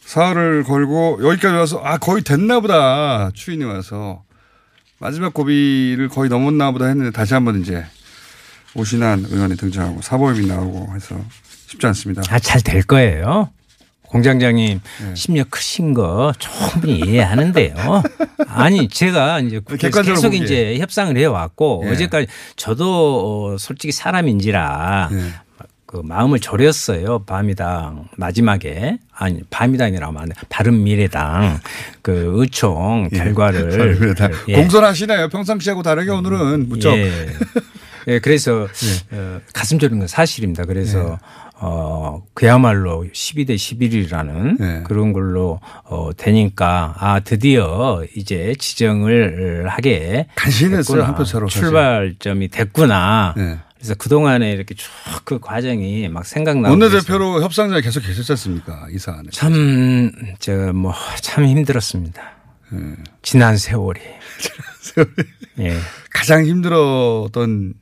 사활을 0.00 0.64
걸고 0.64 1.20
여기까지 1.22 1.54
와서 1.54 1.80
아 1.84 1.98
거의 1.98 2.22
됐나 2.22 2.60
보다 2.60 3.30
추인이 3.32 3.64
와서 3.64 4.22
마지막 4.98 5.32
고비를 5.32 6.08
거의 6.08 6.28
넘었나 6.28 6.72
보다 6.72 6.86
했는데 6.86 7.10
다시 7.10 7.34
한번 7.34 7.60
이제 7.60 7.84
오신한 8.74 9.26
의원이 9.30 9.56
등장하고 9.56 10.02
사보임이 10.02 10.46
나오고 10.46 10.94
해서 10.94 11.16
쉽지 11.74 11.86
않습니다. 11.88 12.22
아, 12.30 12.38
잘 12.38 12.60
될 12.62 12.82
거예요. 12.82 13.50
공장장님 14.08 14.80
네. 15.02 15.14
심력 15.16 15.50
크신 15.50 15.92
거 15.92 16.32
충분히 16.38 17.00
이해하는데요. 17.00 17.74
아니 18.46 18.88
제가 18.88 19.40
이제 19.40 19.60
계속 19.76 20.22
보기에. 20.22 20.38
이제 20.38 20.78
협상을 20.78 21.16
해 21.16 21.24
왔고 21.24 21.82
예. 21.86 21.90
어제까지 21.90 22.28
저도 22.54 23.54
어, 23.54 23.58
솔직히 23.58 23.90
사람인지라 23.92 25.10
그 25.86 26.00
마음을 26.04 26.38
졸였어요. 26.38 27.24
밤이당 27.24 28.06
마지막에 28.16 28.98
아니 29.12 29.42
밤이당이라고 29.50 30.26
돼. 30.26 30.32
바른 30.48 30.84
미래당 30.84 31.58
그 32.02 32.32
의총 32.36 33.08
결과를 33.10 33.70
바른미래당. 33.70 34.30
예. 34.48 34.54
공손하시네요. 34.54 35.28
평상시하고 35.30 35.82
다르게 35.82 36.10
오늘은 36.12 36.68
무척 36.68 36.96
예. 36.96 37.10
예, 38.06 38.18
그래서 38.18 38.68
어, 39.12 39.40
가슴 39.54 39.78
저리는 39.78 39.98
건 39.98 40.06
사실입니다. 40.06 40.66
그래서 40.66 41.18
어, 41.56 42.22
그야말로 42.34 43.04
12대 43.12 43.54
11이라는 43.54 44.84
그런 44.84 45.12
걸로 45.12 45.60
어, 45.84 46.10
되니까 46.16 46.94
아, 46.98 47.20
드디어 47.20 48.04
이제 48.16 48.54
지정을 48.58 49.68
하게 49.68 50.26
간신했어요, 50.34 50.82
됐구나. 50.82 51.08
한 51.08 51.14
표차로 51.14 51.48
사실. 51.48 51.60
출발점이 51.62 52.48
됐구나. 52.48 53.34
네. 53.36 53.58
그래서 53.76 53.94
그동안에 53.94 54.50
이렇게 54.52 54.74
쭉 54.74 54.88
그 55.24 55.38
과정이 55.40 56.06
막 56.08 56.26
생각나고 56.26 56.70
원내대표로 56.72 57.42
협상장에 57.42 57.80
계속 57.80 58.00
계셨지 58.00 58.32
않습니까? 58.32 58.86
이 58.90 58.98
사안에. 58.98 59.28
참, 59.30 60.10
제가 60.38 60.72
뭐, 60.74 60.92
참 61.22 61.44
힘들었습니다. 61.46 62.22
지난 63.22 63.56
세월이. 63.56 64.00
예. 65.60 65.76
가장 66.12 66.44
힘들었던 66.44 67.74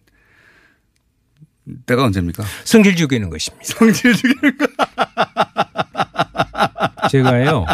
때가 1.87 2.05
언제입니까? 2.05 2.45
성질 2.65 2.97
죽이는 2.97 3.31
것입니다. 3.31 3.65
성질 3.65 4.15
죽이는 4.15 4.59
거. 4.59 4.67
제가요, 7.11 7.67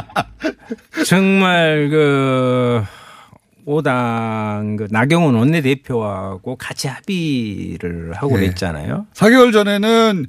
정말 1.06 1.88
그, 1.90 2.82
오당 3.64 4.76
그 4.76 4.86
나경원 4.90 5.34
원내대표하고 5.34 6.56
같이 6.56 6.88
합의를 6.88 8.14
하고 8.14 8.34
예. 8.36 8.40
그랬잖아요. 8.40 9.06
4개월 9.14 9.52
전에는 9.52 10.26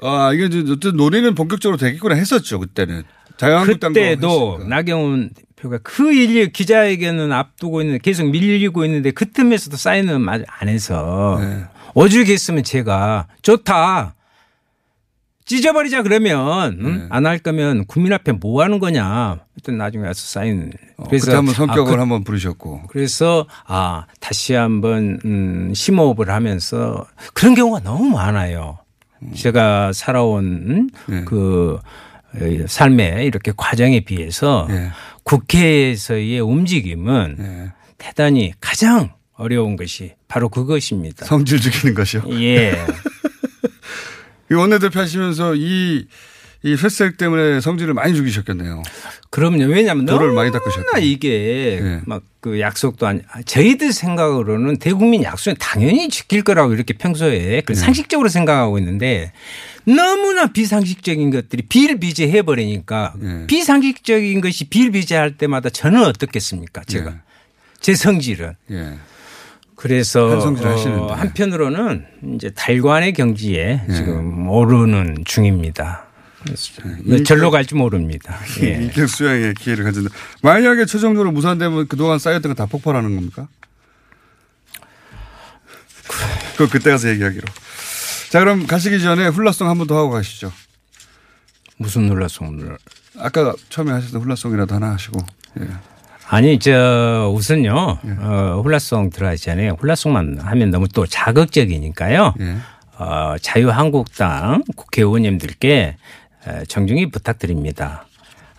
아, 0.00 0.30
이게 0.32 0.46
이제 0.46 0.60
어쨌든 0.60 0.96
논의는 0.96 1.34
본격적으로 1.34 1.76
되겠구나 1.76 2.14
했었죠, 2.14 2.60
그때는. 2.60 3.02
자유한국당도 3.36 4.00
그때도 4.00 4.60
나경원 4.68 5.30
대표가 5.56 5.78
그 5.82 6.12
일일 6.12 6.52
기자회견은 6.52 7.32
앞두고 7.32 7.80
있는데 7.82 7.98
계속 8.02 8.30
밀리고 8.30 8.84
있는데 8.84 9.10
그 9.10 9.30
틈에서도 9.30 9.76
사인은 9.76 10.20
마- 10.20 10.38
안 10.46 10.68
해서 10.68 11.38
네. 11.40 11.64
어죽했으면 11.94 12.62
제가 12.64 13.26
좋다. 13.42 14.14
찢어버리자 15.44 16.02
그러면 16.02 16.78
네. 16.78 16.84
응? 16.88 17.06
안할 17.10 17.38
거면 17.38 17.86
국민 17.86 18.12
앞에 18.12 18.32
뭐 18.32 18.62
하는 18.62 18.78
거냐. 18.78 19.38
일단 19.56 19.78
나중에 19.78 20.06
와서 20.06 20.20
사인. 20.20 20.70
그때 21.08 21.32
한번 21.32 21.54
성격을 21.54 21.92
아, 21.92 21.96
그- 21.96 22.00
한번 22.02 22.22
부르셨고. 22.22 22.82
그래서 22.88 23.46
아 23.66 24.04
다시 24.20 24.52
한번 24.52 25.18
음, 25.24 25.72
심호흡을 25.74 26.30
하면서 26.30 27.06
그런 27.32 27.54
경우가 27.54 27.80
너무 27.80 28.10
많아요. 28.10 28.78
제가 29.34 29.92
살아온 29.94 30.90
예. 31.10 31.22
그 31.24 31.78
삶의 32.68 33.24
이렇게 33.26 33.52
과정에 33.56 34.00
비해서 34.00 34.66
예. 34.70 34.90
국회에서의 35.24 36.40
움직임은 36.40 37.36
예. 37.40 37.72
대단히 37.96 38.52
가장 38.60 39.10
어려운 39.38 39.76
것이 39.76 40.14
바로 40.26 40.48
그것입니다. 40.48 41.24
성질 41.24 41.60
죽이는 41.60 41.94
것이요. 41.94 42.24
예. 42.42 42.72
이 44.50 44.54
원내대표 44.54 44.98
하시면서 44.98 45.54
이, 45.54 46.06
이 46.64 46.74
회색 46.74 47.16
때문에 47.18 47.60
성질을 47.60 47.94
많이 47.94 48.14
죽이셨겠네요. 48.14 48.82
그럼요. 49.30 49.64
왜냐하면 49.66 50.06
돌을 50.06 50.32
많이 50.32 50.50
닦으셨다. 50.50 50.98
이게 50.98 51.78
예. 51.80 52.00
막그 52.06 52.58
약속도 52.58 53.06
아니 53.06 53.20
저희들 53.44 53.92
생각으로는 53.92 54.78
대국민 54.78 55.22
약속은 55.22 55.56
당연히 55.60 56.08
지킬 56.08 56.42
거라고 56.42 56.74
이렇게 56.74 56.94
평소에 56.94 57.60
그 57.60 57.74
상식적으로 57.74 58.28
생각하고 58.28 58.78
있는데 58.78 59.32
너무나 59.84 60.46
비상식적인 60.46 61.30
것들이 61.30 61.62
비일비재해 61.62 62.42
버리니까 62.42 63.14
비상식적인 63.46 64.40
것이 64.40 64.64
비일비재할 64.64 65.36
때마다 65.36 65.70
저는 65.70 66.02
어떻겠습니까? 66.04 66.82
제가 66.84 67.20
제 67.80 67.94
성질은 67.94 68.54
예. 68.72 68.94
그래서. 69.78 70.26
어, 70.26 71.12
한편으로는 71.14 72.04
이제 72.34 72.50
달관의 72.50 73.12
경지에 73.12 73.82
예. 73.88 73.94
지금 73.94 74.48
오르는 74.48 75.18
중입니다. 75.24 76.04
그래서 76.42 77.22
절로 77.24 77.50
갈지 77.52 77.74
모릅니다. 77.76 78.38
예. 78.62 78.82
인격 78.82 79.08
수양의 79.08 79.54
기회를 79.54 79.84
가진다. 79.84 80.10
만약에 80.42 80.84
최종적으로 80.84 81.30
무산되면 81.30 81.86
그동안 81.88 82.18
쌓였던 82.18 82.54
거 82.54 82.54
다 82.54 82.66
폭발하는 82.66 83.14
겁니까? 83.14 83.46
그 86.56 86.68
그때 86.68 86.90
가서 86.90 87.08
얘기하기로. 87.10 87.44
자 88.30 88.40
그럼 88.40 88.66
가시기 88.66 89.00
전에 89.00 89.28
훌라송 89.28 89.68
한 89.68 89.78
번 89.78 89.86
더 89.86 89.96
하고 89.96 90.10
가시죠. 90.10 90.52
무슨 91.76 92.08
훌라송을? 92.10 92.76
아까 93.18 93.54
처음에 93.68 93.92
하셨던 93.92 94.22
훌라송이라도 94.22 94.74
하나 94.74 94.90
하시고. 94.92 95.20
예. 95.60 95.68
아니 96.30 96.58
저 96.58 97.32
우선요 97.34 97.98
어, 98.20 98.60
훌라송 98.62 99.10
들어가기 99.10 99.38
전에 99.38 99.70
훌라송만 99.70 100.38
하면 100.40 100.70
너무 100.70 100.86
또 100.88 101.06
자극적이니까요. 101.06 102.34
어, 102.98 103.34
자유한국당 103.40 104.62
국회의원님들께 104.76 105.96
에, 106.46 106.64
정중히 106.68 107.10
부탁드립니다. 107.10 108.04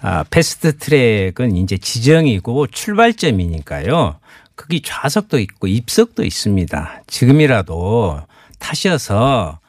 아, 0.02 0.24
패스트 0.30 0.78
트랙은 0.78 1.58
이제 1.58 1.78
지정이고 1.78 2.68
출발점이니까요. 2.68 4.18
거기 4.56 4.82
좌석도 4.82 5.40
있고 5.40 5.68
입석도 5.68 6.24
있습니다. 6.24 7.04
지금이라도 7.08 8.22
타셔서 8.60 9.60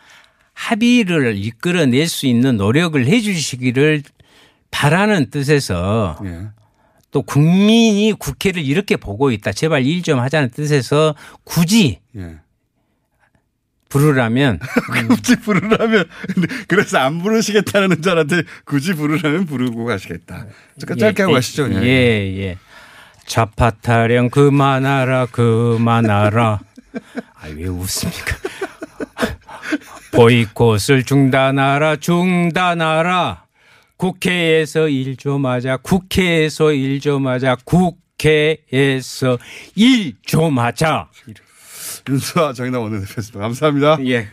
합의를 0.54 1.36
이끌어낼 1.36 2.06
수 2.08 2.26
있는 2.26 2.56
노력을 2.56 3.04
해 3.06 3.20
주시기를 3.20 4.02
바라는 4.70 5.30
뜻에서 5.30 6.16
또 7.10 7.22
국민이 7.22 8.12
국회를 8.12 8.62
이렇게 8.64 8.96
보고 8.96 9.30
있다. 9.30 9.52
제발 9.52 9.84
일 9.84 10.02
좀 10.02 10.18
하자는 10.20 10.50
뜻에서 10.50 11.14
굳이 11.44 12.00
예. 12.16 12.36
부르라면 13.88 14.60
굳이 15.08 15.36
부르라면 15.36 16.04
그래서 16.68 16.98
안 16.98 17.20
부르시겠다는 17.22 18.00
사람한테 18.02 18.42
굳이 18.64 18.94
부르라면 18.94 19.46
부르고 19.46 19.84
가시겠다. 19.84 20.46
잠깐 20.78 20.98
짧게 20.98 21.22
하고 21.24 21.34
가시죠. 21.34 21.68
예, 21.82 21.86
예. 22.38 22.56
좌파 23.26 23.70
타령 23.70 24.30
그만하라 24.30 25.26
그만하라. 25.26 26.60
아, 27.34 27.46
왜 27.54 27.66
웃습니까? 27.66 28.36
보이콧을 30.12 31.04
중단하라 31.04 31.96
중단하라. 31.96 33.44
국회에서 34.00 34.88
일 34.88 35.16
좀 35.18 35.44
하자. 35.44 35.76
국회에서 35.78 36.72
일 36.72 37.00
좀 37.00 37.26
하자. 37.26 37.56
국회에서 37.66 39.36
일 39.74 40.14
좀 40.22 40.58
하자. 40.58 41.10
윤수아 42.08 42.54
정의당 42.54 42.82
원내대표였습니다. 42.82 43.40
감사합니다. 43.40 43.98
예. 44.06 44.28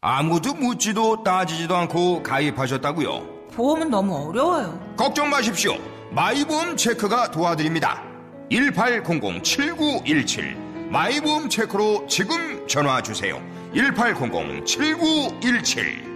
아무도 0.00 0.54
묻지도 0.54 1.22
따지지도 1.22 1.76
않고 1.76 2.24
가입하셨다고요? 2.24 3.36
보험은 3.54 3.90
너무 3.90 4.28
어려워요. 4.28 4.94
걱정 4.96 5.30
마십시오. 5.30 5.76
마이보험 6.10 6.76
체크가 6.76 7.30
도와드립니다. 7.30 8.02
1800-7917 8.50 10.56
마이보험 10.90 11.48
체크로 11.48 12.08
지금 12.08 12.66
전화 12.66 13.00
주세요. 13.02 13.40
1800-7917 13.72 16.15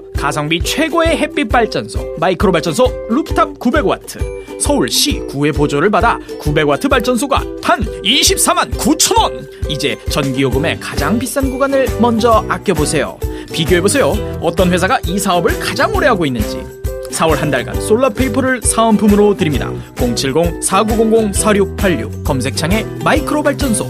가성비 0.21 0.61
최고의 0.61 1.17
햇빛 1.17 1.49
발전소 1.49 2.15
마이크로 2.19 2.51
발전소 2.51 3.07
루프탑 3.09 3.57
900와트. 3.57 4.59
서울시 4.61 5.17
구의 5.21 5.51
보조를 5.51 5.89
받아 5.89 6.19
900와트 6.39 6.87
발전소가 6.87 7.43
단 7.63 7.79
24만 8.03 8.69
9천 8.71 9.17
원. 9.17 9.49
이제 9.67 9.97
전기요금의 10.11 10.79
가장 10.79 11.17
비싼 11.17 11.49
구간을 11.49 11.87
먼저 11.99 12.45
아껴보세요. 12.47 13.17
비교해보세요. 13.51 14.13
어떤 14.41 14.71
회사가 14.71 14.99
이 15.07 15.17
사업을 15.17 15.59
가장 15.59 15.91
오래 15.95 16.05
하고 16.05 16.27
있는지. 16.27 16.63
4월 17.09 17.37
한 17.37 17.49
달간 17.49 17.81
솔라페이퍼를 17.81 18.61
사은품으로 18.61 19.35
드립니다. 19.35 19.71
070-4900-4686 19.95 22.23
검색창에 22.23 22.85
마이크로 23.03 23.41
발전소 23.41 23.89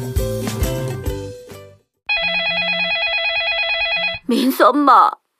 민수 4.28 4.66
엄마, 4.66 5.12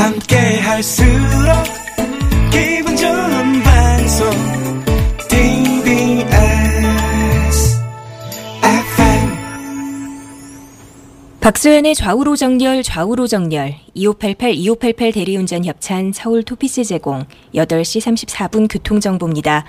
함께 0.00 0.58
할수록 0.60 1.52
기분 2.50 2.96
좋은 2.96 3.62
방송 3.62 4.30
TBS 5.28 6.30
FM 8.62 9.30
박소연의 11.42 11.94
좌우로 11.94 12.36
정렬 12.36 12.82
좌우로 12.82 13.26
정렬 13.26 13.74
2588 13.92 14.54
2588 14.54 15.12
대리운전 15.12 15.66
협찬 15.66 16.12
서울 16.14 16.44
토피스 16.44 16.84
제공. 16.84 17.26
8시 17.54 18.00
34분 18.00 18.68
교통정보입니다. 18.72 19.66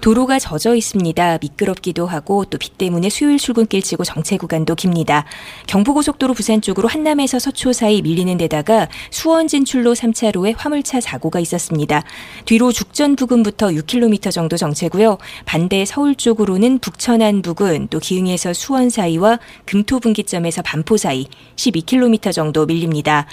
도로가 0.00 0.38
젖어 0.38 0.74
있습니다. 0.76 1.38
미끄럽기도 1.42 2.06
하고 2.06 2.44
또 2.44 2.60
비 2.60 2.68
때문에 2.70 3.08
수요일 3.08 3.38
출근길 3.38 3.82
치고 3.82 4.04
정체 4.04 4.36
구간도 4.36 4.74
깁니다. 4.74 5.24
경부고속도로 5.66 6.34
부산 6.34 6.60
쪽으로 6.60 6.88
한남에서 6.88 7.38
서초 7.38 7.72
사이 7.72 8.02
밀리는 8.02 8.36
데다가 8.36 8.88
수원 9.10 9.48
진출로 9.48 9.94
3차로에 9.94 10.54
화물차 10.56 11.00
사고가 11.00 11.40
있었습니다. 11.40 12.04
뒤로 12.44 12.70
죽전 12.70 13.16
부근부터 13.16 13.68
6km 13.68 14.30
정도 14.30 14.56
정체고요. 14.56 15.18
반대 15.46 15.84
서울 15.86 16.14
쪽으로는 16.14 16.78
북천안 16.80 17.42
부근 17.42 17.88
또 17.88 17.98
기흥에서 17.98 18.52
수원 18.52 18.90
사이와 18.90 19.40
금토 19.64 19.98
분기점에서 20.00 20.62
반포 20.62 20.98
사이 20.98 21.26
12km 21.56 22.32
정도 22.32 22.66
밀립니다. 22.66 23.26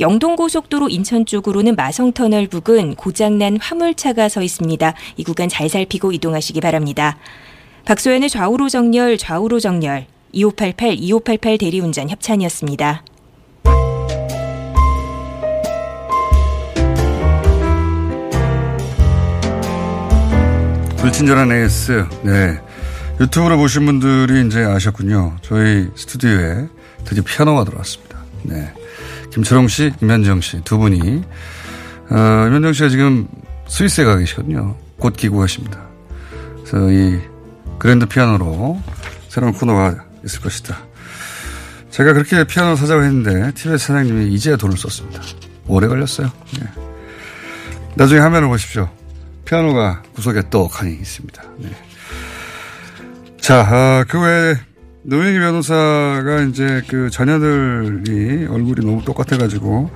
영동고속도로 0.00 0.90
인천 0.90 1.24
쪽으로는 1.24 1.74
마성터널 1.76 2.48
부근 2.48 2.94
고장난 2.96 3.58
화물차가 3.58 4.28
서 4.28 4.42
있습니다. 4.42 4.94
이 5.16 5.24
구간 5.24 5.48
잘 5.48 5.68
살피고 5.70 6.12
이동하시기 6.14 6.60
바랍니다. 6.60 7.18
박소연의 7.84 8.30
좌우로 8.30 8.68
정렬, 8.68 9.18
좌우로 9.18 9.60
정렬, 9.60 10.06
2588, 10.32 10.96
2588 10.98 11.58
대리운전 11.58 12.08
협찬이었습니다. 12.10 13.04
불친절한 20.98 21.52
AS. 21.52 22.06
네. 22.22 22.58
유튜브로 23.20 23.58
보신 23.58 23.84
분들이 23.86 24.46
이제 24.46 24.64
아셨군요. 24.64 25.36
저희 25.42 25.88
스튜디오에 25.94 26.66
드디어 27.04 27.22
피아노가 27.22 27.64
들어왔습니다. 27.64 28.18
네. 28.42 28.72
김철웅 29.32 29.68
씨, 29.68 29.92
임현정 30.02 30.40
씨 30.40 30.60
두 30.64 30.78
분이 30.78 31.22
어, 32.10 32.46
임현정 32.48 32.72
씨가 32.72 32.88
지금 32.88 33.28
스위스에 33.68 34.04
가 34.04 34.16
계시거든요. 34.16 34.76
곧 34.98 35.14
귀국하십니다. 35.16 35.93
그래서 36.74 36.90
이 36.90 37.20
그랜드 37.78 38.04
피아노로 38.04 38.82
새로운 39.28 39.52
코너가 39.52 39.94
있을 40.24 40.40
것이다. 40.40 40.76
제가 41.90 42.12
그렇게 42.12 42.42
피아노 42.44 42.74
사자고 42.74 43.04
했는데 43.04 43.52
TBS 43.52 43.86
사장님이 43.86 44.32
이제야 44.32 44.56
돈을 44.56 44.76
썼습니다. 44.76 45.22
오래 45.68 45.86
걸렸어요. 45.86 46.32
네. 46.58 46.66
나중에 47.94 48.20
화면을 48.20 48.48
보십시오. 48.48 48.90
피아노가 49.44 50.02
구석에 50.14 50.50
떡하니 50.50 50.94
있습니다. 50.94 51.42
네. 51.58 51.70
자, 53.40 53.60
어, 53.60 54.04
그 54.08 54.20
외에 54.20 54.56
노영희 55.04 55.38
변호사가 55.38 56.42
이제 56.50 56.82
그 56.88 57.08
자녀들이 57.08 58.46
얼굴이 58.46 58.84
너무 58.84 59.04
똑같아가지고 59.04 59.90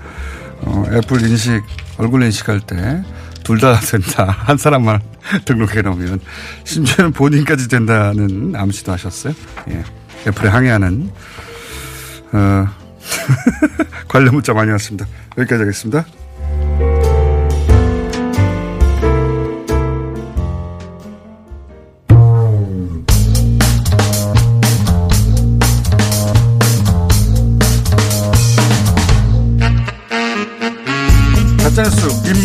어, 0.61 0.85
애플 0.93 1.23
인식 1.23 1.61
얼굴 1.97 2.23
인식할 2.23 2.61
때 2.61 3.03
둘 3.49 3.59
다 3.61 3.81
된다 3.81 4.25
한 4.41 4.59
사람만 4.59 5.01
등록해 5.47 5.81
놓으면 5.81 6.21
심지어는 6.65 7.13
본인까지 7.13 7.69
된다는 7.69 8.55
암시도 8.55 8.93
하셨어요. 8.93 9.33
예. 9.71 9.83
애플에 10.27 10.51
항의하는 10.51 11.11
어, 12.33 12.67
관련 14.07 14.35
문자 14.35 14.53
많이 14.53 14.71
왔습니다. 14.73 15.07
여기까지 15.39 15.63
하겠습니다. 15.63 16.05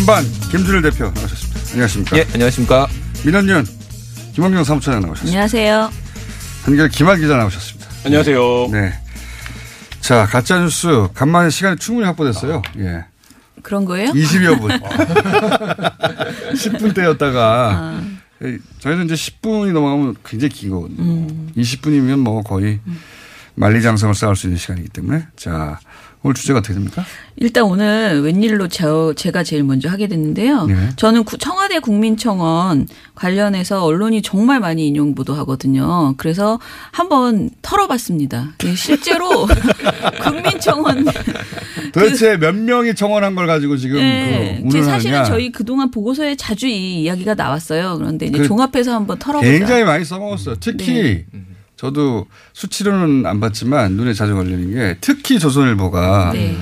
민반 0.04 0.22
김준일 0.50 0.82
대표 0.82 1.04
나오셨습니다. 1.14 1.60
안녕하십니까? 1.70 2.18
예, 2.18 2.26
안녕하십니까? 2.34 2.86
민원연 3.24 3.66
김원경 4.34 4.62
사무처장 4.62 5.00
나오셨습니다. 5.00 5.30
안녕하세요. 5.30 5.90
한결 6.64 6.88
김한 6.90 7.18
기자 7.18 7.38
나오셨습니다. 7.38 7.88
안녕하세요. 8.04 8.68
네. 8.70 8.92
자, 10.02 10.26
가짜뉴스 10.26 11.08
간만에 11.14 11.48
시간이 11.48 11.78
충분히 11.78 12.06
확보됐어요. 12.08 12.60
예. 12.80 13.06
그런 13.62 13.86
거예요? 13.86 14.10
20여 14.10 14.60
분. 14.60 14.72
10분 16.52 16.94
대였다가 16.94 18.02
저희는 18.80 19.06
이제 19.06 19.14
10분이 19.14 19.72
넘어가면 19.72 20.16
굉장히 20.22 20.50
기거든요. 20.52 21.00
음. 21.02 21.50
20분이면 21.56 22.18
뭐 22.18 22.42
거의 22.42 22.78
만리장성을 23.54 24.14
쌓을 24.14 24.36
수 24.36 24.48
있는 24.48 24.58
시간이기 24.58 24.90
때문에 24.90 25.28
자 25.34 25.80
오늘 26.24 26.34
주제가 26.34 26.60
어떻게 26.60 26.72
됩니까? 26.72 27.04
일단 27.36 27.64
오늘 27.64 28.22
웬일로 28.22 28.68
저 28.68 29.12
제가 29.14 29.42
제일 29.44 29.62
먼저 29.62 29.90
하게 29.90 30.06
됐는데요. 30.08 30.64
네. 30.64 30.88
저는 30.96 31.24
구- 31.24 31.36
청와대 31.36 31.80
국민청원 31.80 32.88
관련해서 33.14 33.84
언론이 33.84 34.22
정말 34.22 34.58
많이 34.58 34.86
인용 34.88 35.14
보도하거든요. 35.14 36.14
그래서 36.16 36.58
한번 36.92 37.50
털어봤습니다. 37.60 38.54
예, 38.64 38.74
실제로 38.74 39.46
국민청원 40.22 41.04
도대체 41.92 42.38
몇 42.38 42.54
명이 42.54 42.94
청원한 42.94 43.34
걸 43.34 43.46
가지고 43.46 43.76
지금 43.76 43.98
네, 43.98 44.64
그? 44.70 44.82
사실은 44.82 45.24
저희 45.26 45.52
그동안 45.52 45.90
보고서에 45.90 46.36
자주 46.36 46.66
이 46.66 47.02
이야기가 47.02 47.34
나왔어요. 47.34 47.98
그런데 47.98 48.26
이제 48.26 48.38
그 48.38 48.48
종합해서 48.48 48.94
한번 48.94 49.18
털어보자. 49.18 49.50
굉장히 49.50 49.84
많이 49.84 50.06
써먹었어요. 50.06 50.56
특히 50.58 50.86
네. 50.94 51.26
저도 51.76 52.26
수치로는 52.52 53.26
안 53.26 53.40
봤지만 53.40 53.92
눈에 53.92 54.12
자주 54.12 54.34
걸리는 54.34 54.72
게 54.72 54.96
특히 55.00 55.38
조선일보가 55.38 56.30
네. 56.34 56.56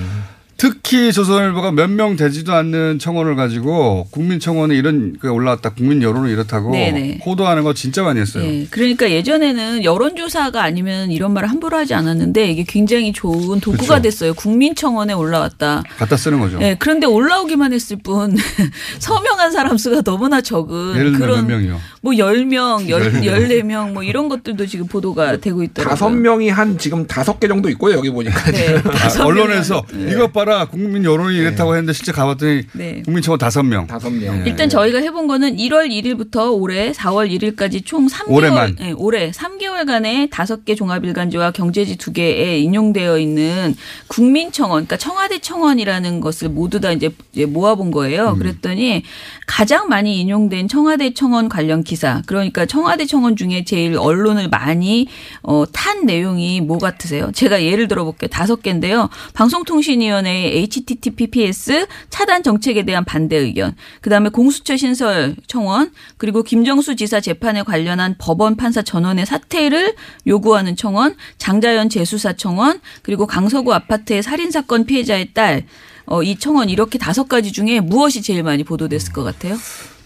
특히 0.66 1.12
조선일보가 1.12 1.72
몇 1.72 1.90
명 1.92 2.14
되지도 2.14 2.54
않는 2.54 3.00
청원을 3.00 3.34
가지고 3.34 4.06
국민청원에 4.12 4.76
이런 4.76 5.18
게 5.20 5.26
올라왔다. 5.26 5.70
국민 5.70 6.00
여론은 6.02 6.30
이렇다고 6.30 6.70
네네. 6.70 7.18
호도하는 7.26 7.64
거 7.64 7.74
진짜 7.74 8.02
많이 8.04 8.20
했어요. 8.20 8.44
예, 8.44 8.66
그러니까 8.70 9.10
예전에는 9.10 9.82
여론조사가 9.82 10.62
아니면 10.62 11.10
이런 11.10 11.34
말을 11.34 11.50
함부로 11.50 11.76
하지 11.76 11.94
않았는데 11.94 12.48
이게 12.52 12.64
굉장히 12.66 13.12
좋은 13.12 13.58
도구가 13.60 13.84
그렇죠. 13.86 14.02
됐어요. 14.02 14.34
국민청원에 14.34 15.12
올라왔다. 15.12 15.82
갖다 15.98 16.16
쓰는 16.16 16.38
거죠. 16.38 16.58
예, 16.62 16.76
그런데 16.78 17.06
올라오기만 17.08 17.72
했을 17.72 17.96
뿐 18.02 18.36
서명한 19.00 19.50
사람 19.50 19.76
수가 19.76 20.02
너무나 20.02 20.40
적은 20.40 20.94
예를 20.96 21.12
들면 21.12 21.18
몇 21.18 21.26
그런 21.26 21.46
명이요? 21.48 21.80
뭐 22.02 22.12
10명, 22.12 22.88
열 22.88 23.10
명. 23.12 23.22
14명 23.22 23.92
뭐 23.92 24.02
이런 24.04 24.28
것들도 24.28 24.64
지금 24.66 24.86
보도가 24.86 25.38
되고 25.38 25.62
있더라고요. 25.64 25.90
다섯 25.90 26.08
명이 26.10 26.48
한 26.50 26.78
지금 26.78 27.06
다섯 27.06 27.40
개 27.40 27.48
정도 27.48 27.68
있고요. 27.70 27.96
여기 27.96 28.08
보니까. 28.10 28.50
네. 28.52 28.76
아, 28.84 29.24
언론에서 29.24 29.84
이것 30.08 30.32
봐라 30.32 30.51
국민 30.70 31.04
여론이 31.04 31.36
이랬다고 31.36 31.74
했는데 31.74 31.92
실제 31.92 32.12
가봤더니 32.12 32.62
네. 32.72 33.02
국민청원 33.04 33.38
다섯 33.38 33.62
명. 33.62 33.86
다섯 33.86 34.10
명. 34.10 34.46
일단 34.46 34.68
저희가 34.68 34.98
해본 34.98 35.26
거는 35.26 35.56
1월 35.56 35.88
1일부터 35.90 36.52
올해 36.58 36.92
4월 36.92 37.30
1일까지 37.30 37.84
총 37.84 38.06
3개월, 38.06 38.30
올해만. 38.30 38.76
예, 38.80 38.92
올해 38.92 39.30
3개월간의 39.30 40.30
다섯 40.30 40.64
개 40.64 40.74
종합일간지와 40.74 41.50
경제지 41.52 41.96
두 41.96 42.12
개에 42.12 42.58
인용되어 42.58 43.18
있는 43.18 43.74
국민청원, 44.08 44.86
그러니까 44.86 44.96
청와대 44.96 45.38
청원이라는 45.38 46.20
것을 46.20 46.48
모두 46.48 46.80
다 46.80 46.92
이제 46.92 47.10
이제 47.32 47.46
모아본 47.46 47.90
거예요. 47.90 48.36
그랬더니 48.38 49.02
가장 49.46 49.88
많이 49.88 50.20
인용된 50.20 50.68
청와대 50.68 51.14
청원 51.14 51.48
관련 51.48 51.82
기사, 51.82 52.22
그러니까 52.26 52.66
청와대 52.66 53.04
청원 53.06 53.36
중에 53.36 53.64
제일 53.64 53.96
언론을 53.96 54.48
많이 54.48 55.06
어, 55.42 55.64
탄 55.72 56.06
내용이 56.06 56.60
뭐 56.60 56.78
같으세요? 56.78 57.30
제가 57.32 57.62
예를 57.62 57.88
들어볼게요. 57.88 58.28
다섯 58.28 58.62
개인데요. 58.62 59.08
방송통신위원회 59.34 60.31
의 60.32 60.58
HTTPS 60.58 61.86
차단 62.10 62.42
정책에 62.42 62.84
대한 62.84 63.04
반대 63.04 63.36
의견, 63.36 63.74
그 64.00 64.10
다음에 64.10 64.28
공수처 64.28 64.76
신설 64.76 65.36
청원, 65.46 65.92
그리고 66.16 66.42
김정수 66.42 66.96
지사 66.96 67.20
재판에 67.20 67.62
관련한 67.62 68.16
법원 68.18 68.56
판사 68.56 68.82
전원의 68.82 69.26
사퇴를 69.26 69.94
요구하는 70.26 70.76
청원, 70.76 71.14
장자연 71.38 71.88
재수사 71.88 72.34
청원, 72.34 72.80
그리고 73.02 73.26
강서구 73.26 73.72
아파트의 73.74 74.22
살인 74.22 74.50
사건 74.50 74.86
피해자의 74.86 75.34
딸, 75.34 75.64
어, 76.06 76.22
이 76.22 76.36
청원 76.36 76.68
이렇게 76.68 76.98
다섯 76.98 77.28
가지 77.28 77.52
중에 77.52 77.80
무엇이 77.80 78.22
제일 78.22 78.42
많이 78.42 78.64
보도됐을 78.64 79.12
것 79.12 79.22
같아요? 79.22 79.56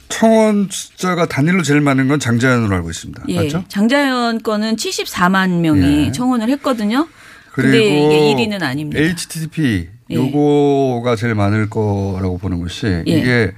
청원 0.09 0.69
숫자가 0.71 1.27
단일로 1.27 1.63
제일 1.63 1.81
많은 1.81 2.09
건 2.09 2.21
장자연으로 2.21 2.75
알고 2.77 2.91
있습니다. 2.91 3.25
예. 3.29 3.43
맞죠? 3.43 3.65
장자연 3.69 4.43
건은 4.43 4.77
74만 4.77 5.61
명이 5.61 6.07
예. 6.07 6.13
청원을 6.13 6.49
했거든요. 6.51 7.09
근데 7.53 7.71
그리고 7.71 8.13
이게 8.13 8.47
1위는 8.49 8.63
아닙니다. 8.63 9.01
HTTP 9.01 9.89
예. 9.91 9.96
요거가 10.11 11.17
제일 11.17 11.35
많을 11.35 11.69
거라고 11.69 12.39
보는 12.39 12.61
것이 12.61 12.87
예. 12.87 13.01
음. 13.01 13.05
이게 13.07 13.53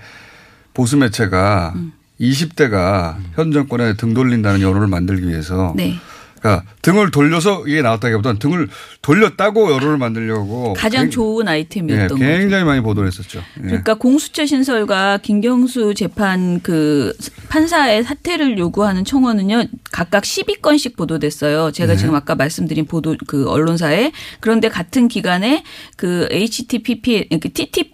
보수 0.75 0.97
매체가 0.97 1.75
20대가 2.21 3.17
현 3.35 3.53
정권에 3.53 3.95
등 3.95 4.15
돌린다는 4.15 4.61
여론을 4.61 4.87
만들기 4.87 5.29
위해서 5.29 5.73
네. 5.77 5.95
그러니까 6.41 6.65
등을 6.83 7.11
돌려서 7.11 7.65
이게 7.67 7.83
나왔다기보다는 7.83 8.39
등을 8.39 8.69
돌렸다고 9.03 9.73
여론을 9.73 9.99
만들려고 9.99 10.73
가장 10.75 11.05
굉- 11.05 11.11
좋은 11.11 11.47
예, 11.47 11.51
아이템이었던 11.53 12.09
거죠. 12.09 12.19
굉장히 12.19 12.65
많이 12.65 12.81
보도를 12.81 13.09
했었죠. 13.09 13.43
예. 13.59 13.63
그러니까 13.63 13.95
공수처 13.95 14.47
신설과 14.47 15.19
김경수 15.19 15.95
재판 15.95 16.61
그 16.63 17.13
판사의 17.49 18.05
사퇴를 18.05 18.59
요구하는 18.59 19.05
청원은요 19.05 19.65
각각 19.93 20.23
10위건씩 20.25 20.97
보도됐어요. 20.97 21.71
제가 21.73 21.93
네. 21.95 21.99
지금 21.99 22.15
아까 22.15 22.35
말씀드린 22.35 22.85
보도 22.87 23.17
그 23.27 23.49
언론사에 23.49 24.13
그런데 24.41 24.69
같은 24.69 25.09
기간에 25.09 25.63
그 25.97 26.29
HTTP 26.31 27.29
그 27.41 27.53
TT 27.53 27.91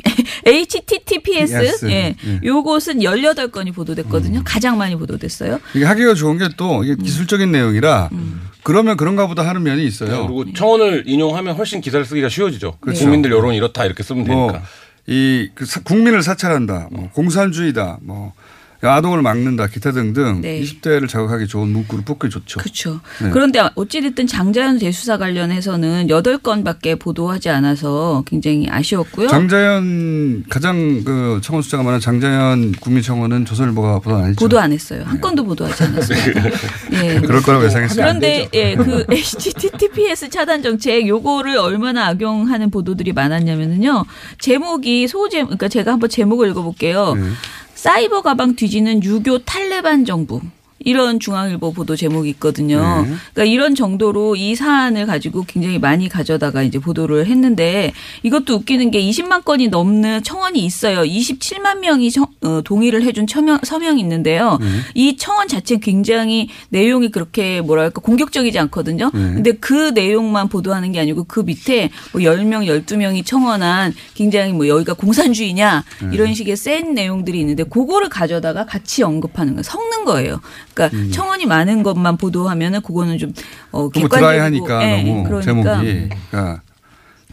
HTTPS 0.47 1.53
Yes. 1.55 1.87
예, 1.87 2.15
예. 2.27 2.41
요것은 2.45 3.01
18건이 3.01 3.75
보도됐거든요. 3.75 4.43
가장 4.45 4.77
많이 4.79 4.97
보도됐어요. 4.97 5.61
이게 5.75 5.85
하기가 5.85 6.15
좋은 6.15 6.39
게 6.39 6.45
또 6.57 6.83
기술적인 6.83 7.51
내용이라 7.51 8.11
음. 8.13 8.34
그러면 8.63 8.97
그런가 8.97 9.27
보다 9.27 9.47
하는 9.47 9.63
면이 9.63 9.85
있어요. 9.85 10.11
네, 10.11 10.17
그리고 10.17 10.53
청원을 10.53 11.05
인용하면 11.07 11.55
훨씬 11.57 11.81
기사를 11.81 12.05
쓰기가 12.05 12.29
쉬워지죠. 12.29 12.79
그렇죠. 12.81 13.01
국민들 13.01 13.31
여론이 13.31 13.57
이렇다 13.57 13.85
이렇게 13.85 14.03
쓰면 14.03 14.25
뭐 14.27 14.53
되니까. 14.53 14.67
이그 15.07 15.67
국민을 15.83 16.23
사찰한다, 16.23 16.89
뭐 16.91 17.11
공산주의다, 17.13 17.99
뭐 18.03 18.33
아동을 18.89 19.23
막는다, 19.23 19.67
기타 19.67 19.93
등등 19.93 20.41
네. 20.41 20.61
20대를 20.61 21.09
자극하기 21.09 21.47
좋은 21.47 21.69
문구를 21.69 22.05
뽑기 22.05 22.31
좋죠. 22.31 22.61
그렇죠. 22.61 23.01
네. 23.23 23.31
그런데 23.31 23.63
어찌됐든 23.75 24.27
장자연 24.27 24.79
재수사 24.79 25.19
관련해서는 25.19 26.07
8건밖에 26.09 26.99
보도하지 26.99 27.51
않아서 27.51 28.23
굉장히 28.27 28.67
아쉬웠고요. 28.69 29.29
장자연 29.29 30.45
가장 30.49 31.05
그 31.05 31.41
청원 31.43 31.63
숫자가 31.63 31.83
많은 31.83 32.01
장자연 32.01 32.73
국민청원은 32.73 33.45
조선일보가 33.45 34.01
보도 34.01 34.17
안 34.17 34.25
했죠. 34.31 34.45
보도 34.45 34.59
안 34.59 34.73
했어요. 34.73 35.03
한 35.05 35.21
건도 35.21 35.45
보도하지 35.45 35.85
않았어요. 35.85 36.19
예. 36.93 37.21
그럴 37.25 37.43
거라고 37.43 37.65
예상했어요. 37.65 37.97
그런데 38.05 38.49
예, 38.55 38.75
그 38.75 39.05
HTTPS 39.11 40.29
차단 40.31 40.63
정책 40.63 41.07
요거를 41.07 41.57
얼마나 41.57 42.07
악용하는 42.09 42.71
보도들이 42.71 43.13
많았냐면요. 43.13 44.05
제목이 44.39 45.09
소제 45.09 45.43
그러니까 45.43 45.69
제가 45.69 45.93
한번 45.93 46.11
제목을 46.11 46.49
읽어 46.49 46.63
볼게요. 46.63 47.15
사이버 47.85 48.23
가방 48.23 48.57
뒤지는 48.57 49.05
유교 49.05 49.45
탈레반 49.45 50.07
정부. 50.07 50.41
이런 50.85 51.19
중앙일보 51.21 51.73
보도 51.73 51.97
제목이 51.97 52.29
있거든요. 52.31 53.05
네. 53.07 53.15
그러니까 53.33 53.45
이런 53.53 53.75
정도로 53.75 54.37
이 54.37 54.55
사안을 54.55 55.07
가지고 55.07 55.45
굉장히 55.47 55.79
많이 55.79 56.09
가져다가 56.09 56.63
이제 56.63 56.79
보도를 56.79 57.27
했는데 57.27 57.93
이것도 58.23 58.55
웃기는 58.55 58.91
게 58.91 59.01
20만 59.03 59.45
건이 59.45 59.69
넘는 59.69 60.23
청원이 60.23 60.59
있어요. 60.65 61.01
27만 61.03 61.79
명이 61.81 62.11
청- 62.11 62.27
어, 62.43 62.61
동의를 62.65 63.03
해준 63.03 63.27
서명, 63.29 63.59
서명이 63.63 64.01
있는데요. 64.01 64.59
네. 64.61 64.67
이 64.95 65.17
청원 65.17 65.49
자체 65.49 65.79
굉장히 65.79 66.49
내용이 66.69 67.11
그렇게 67.11 67.61
뭐랄까 67.61 68.01
공격적이지 68.01 68.59
않거든요. 68.59 69.11
네. 69.13 69.21
근데 69.35 69.53
그 69.53 69.91
내용만 69.95 70.49
보도하는 70.49 70.93
게 70.93 71.01
아니고 71.01 71.25
그 71.25 71.41
밑에 71.41 71.91
뭐 72.13 72.21
10명, 72.23 72.67
12명이 72.67 73.25
청원한 73.25 73.95
굉장히 74.15 74.53
뭐 74.53 74.69
여기가 74.69 74.95
공산주의냐 74.95 75.85
네. 76.03 76.09
이런 76.13 76.35
식의 76.35 76.57
센 76.57 76.95
내용들이 76.95 77.41
있는데 77.41 77.65
그거를 77.65 78.09
가져다가 78.09 78.67
같이 78.67 79.03
언급하는 79.03 79.55
거예요. 79.55 79.63
섞는 79.63 80.05
거예요. 80.05 80.41
그러니까 80.75 81.13
청원이 81.13 81.47
많은 81.47 81.83
것만 81.83 82.17
보도하면은 82.17 82.83
그거는 82.83 83.19
좀 83.19 83.33
어, 83.71 83.85
음. 83.85 83.91
객관적이고 83.91 84.17
드라이하니까 84.17 84.85
예, 84.85 85.03
너무 85.03 85.25
그러니까 85.25 85.41
제목이. 85.41 86.09
그러니까 86.31 86.63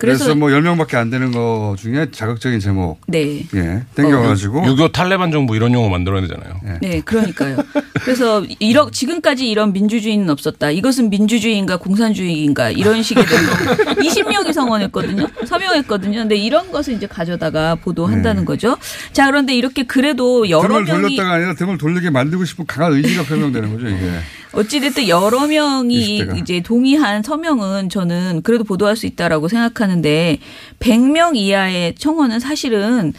그래서- 0.01 0.25
그래서, 0.25 0.35
뭐 0.35 0.49
10명밖에 0.49 0.95
안 0.95 1.09
되는 1.11 1.31
거 1.31 1.75
중에 1.79 2.07
자극적인 2.11 2.59
제목. 2.59 2.99
네. 3.07 3.45
예. 3.53 3.83
땡겨가지고. 3.95 4.61
6.25 4.63 4.91
탈레반 4.91 5.31
정부 5.31 5.55
이런 5.55 5.71
용어 5.73 5.89
만들어야 5.89 6.21
되잖아요. 6.21 6.59
네, 6.81 7.01
그러니까요. 7.01 7.57
그래서 8.03 8.43
이러, 8.59 8.89
지금까지 8.89 9.47
이런 9.49 9.73
민주주의는 9.73 10.29
없었다. 10.31 10.71
이것은 10.71 11.09
민주주의인가 11.11 11.77
공산주의인가 11.77 12.71
이런 12.71 13.03
식의 13.03 13.23
내용 13.25 13.43
20명이 14.01 14.53
성원했거든요. 14.53 15.27
서명했거든요. 15.45 16.17
근데 16.19 16.35
이런 16.35 16.71
것을 16.71 16.95
이제 16.95 17.05
가져다가 17.05 17.75
보도한다는 17.75 18.43
거죠. 18.45 18.77
자, 19.13 19.27
그런데 19.27 19.53
이렇게 19.55 19.83
그래도 19.83 20.49
여러 20.49 20.67
등을 20.67 20.83
명이 20.85 21.01
돌렸다가 21.15 21.35
아니라 21.35 21.53
등을 21.53 21.77
돌리게 21.77 22.09
만들고 22.09 22.43
싶은 22.45 22.65
강한 22.65 22.93
의지가 22.93 23.23
표명되는 23.23 23.71
거죠, 23.73 23.87
이게. 23.87 24.09
어찌됐든 24.53 25.07
여러 25.07 25.47
명이 25.47 26.19
20대가. 26.19 26.37
이제 26.39 26.61
동의한 26.61 27.23
서명은 27.23 27.89
저는 27.89 28.41
그래도 28.43 28.63
보도할 28.63 28.95
수 28.97 29.05
있다라고 29.05 29.47
생각하는데 29.47 30.39
100명 30.79 31.35
이하의 31.35 31.95
청원은 31.95 32.39
사실은 32.39 33.13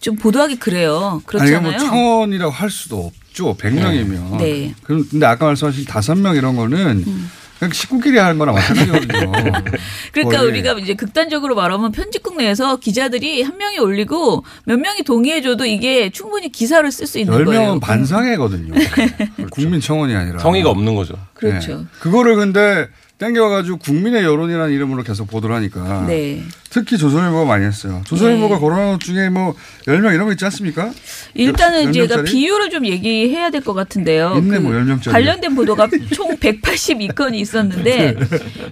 좀 0.00 0.16
보도하기 0.16 0.56
그래요. 0.56 1.14
아니, 1.14 1.26
그렇잖아요. 1.26 1.58
이게 1.58 1.68
뭐 1.68 1.78
청원이라고 1.78 2.50
할 2.50 2.70
수도 2.70 3.06
없죠. 3.06 3.56
100명이면. 3.56 4.38
네. 4.38 4.74
그럼 4.82 5.06
근데 5.10 5.26
아까 5.26 5.46
말씀하신 5.46 5.84
5명 5.84 6.36
이런 6.36 6.56
거는 6.56 7.04
그냥 7.04 7.30
식구끼리 7.70 8.18
하는 8.18 8.38
거랑 8.38 8.54
마찬가지거든요. 8.54 9.32
그러니까 10.12 10.38
거의. 10.38 10.50
우리가 10.50 10.72
이제 10.78 10.94
극단적으로 10.94 11.54
말하면 11.54 11.92
편집국 11.92 12.36
내에서 12.36 12.76
기자들이 12.76 13.42
한 13.42 13.58
명이 13.58 13.78
올리고 13.78 14.44
몇 14.64 14.78
명이 14.78 15.02
동의해줘도 15.04 15.64
이게 15.66 16.10
충분히 16.10 16.50
기사를 16.50 16.90
쓸 16.90 17.06
수 17.06 17.18
있는 17.18 17.32
10명은 17.34 17.44
거예요. 17.44 17.80
반상회거든요. 17.80 18.74
국민 19.50 19.80
청원이 19.80 20.14
아니라. 20.14 20.38
성의가 20.38 20.70
없는 20.70 20.94
거죠. 20.94 21.14
그렇죠. 21.34 21.78
네. 21.78 21.84
그거를 22.00 22.36
근데 22.36 22.88
땡겨가지고 23.26 23.78
국민의 23.78 24.24
여론이라는 24.24 24.72
이름으로 24.74 25.04
계속 25.04 25.28
보도를 25.28 25.54
하니까. 25.56 26.04
네. 26.08 26.42
특히 26.70 26.96
조선일보가 26.98 27.44
많이 27.44 27.64
했어요. 27.64 28.02
조선일보가 28.06 28.54
네. 28.56 28.60
거론한 28.60 28.92
것 28.94 29.00
중에 29.00 29.28
뭐 29.28 29.54
10명 29.86 30.12
이런 30.14 30.24
거 30.24 30.32
있지 30.32 30.44
않습니까? 30.46 30.90
일단은 31.34 31.92
몇 31.92 32.08
제가? 32.08 32.22
비율을 32.24 32.70
좀 32.70 32.84
얘기해야 32.86 33.50
될 33.50 33.62
것 33.62 33.74
같은데요. 33.74 34.34
있네, 34.38 34.58
뭐, 34.58 34.72
10명짜리. 34.72 35.12
관련된 35.12 35.54
보도가 35.54 35.88
총 36.14 36.36
182건이 36.40 37.34
있었는데 37.36 38.16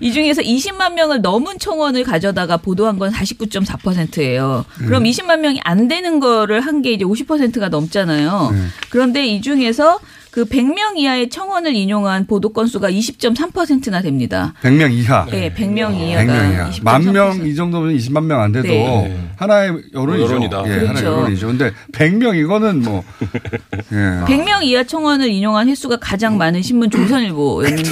이 0.01 0.13
중에서 0.13 0.43
20만 0.43 0.95
명을 0.95 1.21
넘은 1.23 1.59
청원을 1.61 2.03
가져다가 2.03 2.57
보도한 2.57 2.99
건 2.99 3.13
49.4%예요. 3.13 4.65
그럼 4.79 5.03
음. 5.03 5.05
20만 5.09 5.39
명이 5.41 5.61
안 5.65 5.87
되는 5.87 6.19
거를 6.19 6.61
한 6.61 6.81
게 6.81 6.93
이제 6.93 7.05
50%가 7.05 7.69
넘잖아요. 7.69 8.49
음. 8.55 8.71
그런데 8.89 9.27
이 9.27 9.43
중에서 9.43 10.01
그 10.31 10.45
100명 10.45 10.97
이하의 10.97 11.29
청원을 11.29 11.75
인용한 11.75 12.27
보도 12.27 12.53
건수가 12.53 12.91
20.3%나 12.91 14.01
됩니다. 14.03 14.55
100명 14.63 14.93
이하. 14.93 15.27
네, 15.31 15.53
100명 15.53 15.95
이하가 15.99 16.33
100명 16.33 16.53
이하. 16.53 16.71
20.3%. 16.71 16.83
만명 16.85 17.47
이 17.47 17.55
정도면 17.55 17.97
20만 17.97 18.25
명 18.25 18.41
안 18.41 18.53
돼도 18.53 18.69
네. 18.69 19.19
하나의 19.37 19.73
여론이죠. 19.93 20.25
여론이다. 20.25 20.57
예, 20.67 20.71
하나의 20.71 20.87
그렇죠. 20.87 21.07
여론이죠. 21.07 21.47
근데 21.49 21.73
100명 21.93 22.37
이거는 22.37 22.83
뭐 22.83 23.03
예. 23.93 23.97
100명 24.25 24.63
이하 24.63 24.85
청원을 24.85 25.29
인용한 25.29 25.69
횟수가 25.69 25.97
가장 25.99 26.39
많은 26.39 26.63
신문 26.63 26.91
조선일보였는데 26.91 27.91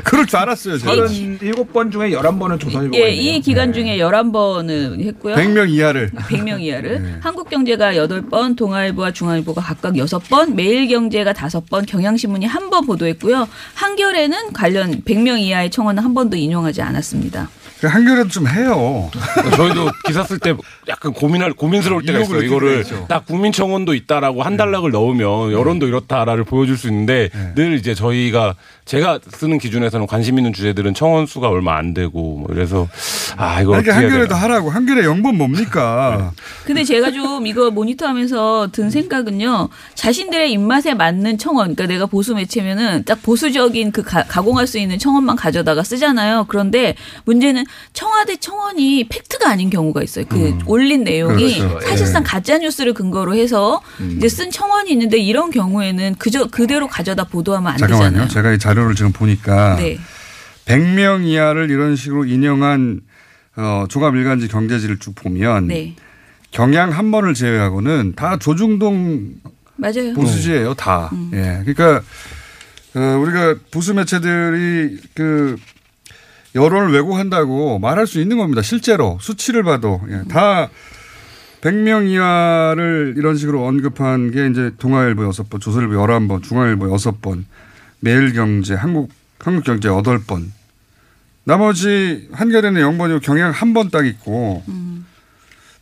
그럴 0.04 0.26
줄 0.26 0.38
알았어요. 0.38 0.78
제가. 0.78 0.92
37번 1.06 1.90
중에 1.90 2.10
11번은 2.10 2.60
조선일보가 2.60 3.02
예, 3.02 3.10
있네요. 3.12 3.32
이 3.36 3.40
기간 3.40 3.72
중에 3.72 3.96
11번을 3.98 5.02
했고요. 5.06 5.34
100명 5.34 5.70
이하를. 5.70 6.10
100명 6.10 6.60
이하를. 6.60 7.20
한국경제가 7.24 7.94
8번, 7.94 8.56
동아일보와 8.56 9.12
중앙일보가 9.12 9.62
각각 9.62 9.94
6번, 9.94 10.54
매일경제가 10.54 11.32
5번, 11.32 11.69
경향신문이 11.78 12.46
한 12.46 12.70
번 12.70 12.86
보도했고요. 12.86 13.48
한겨레는 13.74 14.52
관련 14.52 15.02
100명 15.02 15.40
이하의 15.40 15.70
청원은 15.70 16.02
한 16.04 16.14
번도 16.14 16.36
인용하지 16.36 16.82
않았습니다. 16.82 17.48
그 17.80 17.86
한겨레도 17.86 18.28
좀 18.28 18.46
해요. 18.46 19.10
저희도 19.56 19.90
기사 20.06 20.22
쓸 20.22 20.38
때 20.38 20.54
약간 20.86 21.12
고민할 21.12 21.52
고민스러울 21.54 22.04
때가 22.04 22.20
있어요. 22.20 22.42
이거를. 22.42 22.84
딱 23.08 23.24
국민청원도 23.26 23.94
있다라고 23.94 24.42
한 24.42 24.56
단락을 24.56 24.90
넣으면 24.92 25.50
여론도 25.52 25.88
이렇다라를 25.88 26.44
보여줄 26.44 26.76
수 26.76 26.88
있는데 26.88 27.30
늘 27.56 27.74
이제 27.74 27.94
저희가 27.94 28.54
제가 28.90 29.20
쓰는 29.28 29.58
기준에서는 29.58 30.08
관심 30.08 30.36
있는 30.36 30.52
주제들은 30.52 30.94
청원 30.94 31.26
수가 31.26 31.48
얼마 31.48 31.76
안 31.78 31.94
되고 31.94 32.38
뭐 32.38 32.48
이래서 32.50 32.88
아 33.36 33.60
이거 33.60 33.78
해야 33.80 33.94
한겨레도. 33.94 34.34
하라고. 34.34 34.68
한겨레 34.68 35.04
영번 35.04 35.36
뭡니까? 35.38 36.32
근데 36.66 36.82
제가 36.82 37.12
좀 37.12 37.46
이거 37.46 37.70
모니터하면서 37.70 38.70
든 38.72 38.90
생각은요. 38.90 39.68
자신들의 39.94 40.50
입맛에 40.50 40.94
맞는 40.94 41.38
청원, 41.38 41.76
그러니까 41.76 41.86
내가 41.86 42.06
보수 42.06 42.34
매체면은 42.34 43.04
딱 43.04 43.22
보수적인 43.22 43.92
그 43.92 44.02
가, 44.02 44.24
가공할 44.24 44.66
수 44.66 44.76
있는 44.76 44.98
청원만 44.98 45.36
가져다가 45.36 45.84
쓰잖아요. 45.84 46.46
그런데 46.48 46.96
문제는 47.26 47.64
청와대 47.92 48.38
청원이 48.38 49.04
팩트가 49.08 49.48
아닌 49.50 49.70
경우가 49.70 50.02
있어요. 50.02 50.24
그 50.28 50.58
올린 50.66 51.04
내용이 51.04 51.60
그렇죠. 51.60 51.80
사실상 51.86 52.22
예. 52.22 52.26
가짜 52.26 52.58
뉴스를 52.58 52.92
근거로 52.94 53.36
해서 53.36 53.80
이제 54.16 54.28
쓴 54.28 54.50
청원이 54.50 54.90
있는데 54.90 55.16
이런 55.18 55.52
경우에는 55.52 56.16
그저 56.18 56.46
그대로 56.46 56.88
가져다 56.88 57.22
보도하면 57.22 57.70
안 57.74 57.78
잠깐만요. 57.78 58.10
되잖아요. 58.10 58.28
제가 58.28 58.52
이 58.52 58.58
자료 58.58 58.79
를 58.88 58.94
지금 58.94 59.12
보니까 59.12 59.76
네. 59.76 59.98
100명 60.66 61.24
이하를 61.24 61.70
이런 61.70 61.96
식으로 61.96 62.24
인용한 62.24 63.00
어, 63.56 63.84
종합 63.88 64.14
일간지 64.14 64.48
경제지를 64.48 64.98
쭉 64.98 65.14
보면 65.14 65.68
네. 65.68 65.96
경향 66.50 66.90
한 66.90 67.10
번을 67.10 67.34
제외하고는 67.34 68.14
다 68.16 68.38
조중동 68.38 69.34
맞아요. 69.76 70.14
보수지예요, 70.14 70.74
다. 70.74 71.10
음. 71.12 71.30
예. 71.32 71.62
그러니까 71.64 72.02
어, 72.94 73.18
우리가 73.18 73.56
보수 73.70 73.94
매체들이 73.94 74.98
그 75.14 75.56
여론을 76.54 76.92
왜곡한다고 76.92 77.78
말할 77.78 78.06
수 78.06 78.20
있는 78.20 78.36
겁니다. 78.36 78.62
실제로 78.62 79.18
수치를 79.20 79.62
봐도 79.62 80.00
예. 80.10 80.22
다 80.28 80.68
100명 81.60 82.08
이하를 82.08 83.14
이런 83.16 83.36
식으로 83.36 83.66
언급한 83.66 84.30
게 84.30 84.46
이제 84.48 84.72
동아일보 84.78 85.28
6번, 85.28 85.60
조선일보 85.60 85.94
11번, 85.94 86.42
중앙일보 86.42 86.86
6번, 86.86 87.44
매일경제, 88.00 88.74
한국 88.74 89.10
한국경제 89.38 89.88
8번. 89.88 90.46
나머지 91.44 92.28
한겨레는 92.32 92.80
0번이고 92.82 93.22
경향 93.22 93.50
한 93.50 93.72
번 93.72 93.90
딱 93.90 94.06
있고 94.06 94.62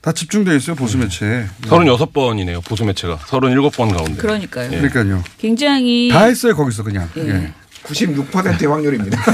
다 0.00 0.12
집중돼 0.12 0.54
있어요 0.56 0.76
보수 0.76 0.96
매체에. 0.98 1.46
36번이네요. 1.62 2.64
보수 2.64 2.84
매체가 2.84 3.16
37번 3.18 3.92
가운데. 3.94 4.14
그러니까요. 4.22 4.70
예. 4.72 4.76
그러니까요. 4.80 5.24
굉장히 5.38 6.08
다 6.10 6.24
했어요 6.24 6.54
거기서 6.54 6.84
그냥. 6.84 7.08
예. 7.16 7.28
예. 7.28 7.52
96%의 7.84 8.66
확률입니다. 8.70 9.18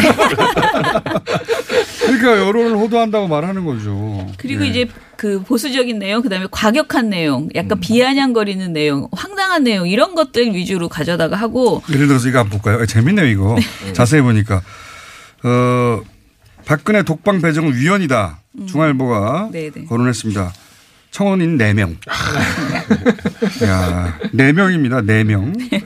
그러니까 2.24 2.46
여론을 2.46 2.76
호도한다고 2.76 3.28
말하는 3.28 3.64
거죠. 3.64 4.26
그리고 4.38 4.64
예. 4.64 4.68
이제 4.68 4.86
그 5.16 5.42
보수적인 5.42 5.98
내용, 5.98 6.22
그다음에 6.22 6.46
과격한 6.50 7.10
내용, 7.10 7.44
음. 7.44 7.48
약간 7.54 7.78
비아냥거리는 7.80 8.72
내용, 8.72 9.08
황당한 9.12 9.64
내용 9.64 9.86
이런 9.88 10.14
것들 10.14 10.54
위주로 10.54 10.88
가져다가 10.88 11.36
하고 11.36 11.82
예를 11.90 12.08
들어서 12.08 12.28
이거 12.28 12.40
한번 12.40 12.58
볼까요? 12.60 12.82
아, 12.82 12.86
재밌네요 12.86 13.26
이거. 13.26 13.56
자세히 13.92 14.22
보니까 14.22 14.62
어 15.44 16.00
박근혜 16.64 17.02
독방 17.02 17.40
배정은 17.42 17.74
위헌이다. 17.74 18.40
중앙일보가 18.66 19.50
음. 19.54 19.86
거론했습니다. 19.88 20.52
청원인 21.10 21.58
4명. 21.58 21.96
야, 23.64 24.18
4명입니다. 24.34 25.04
4명. 25.06 25.84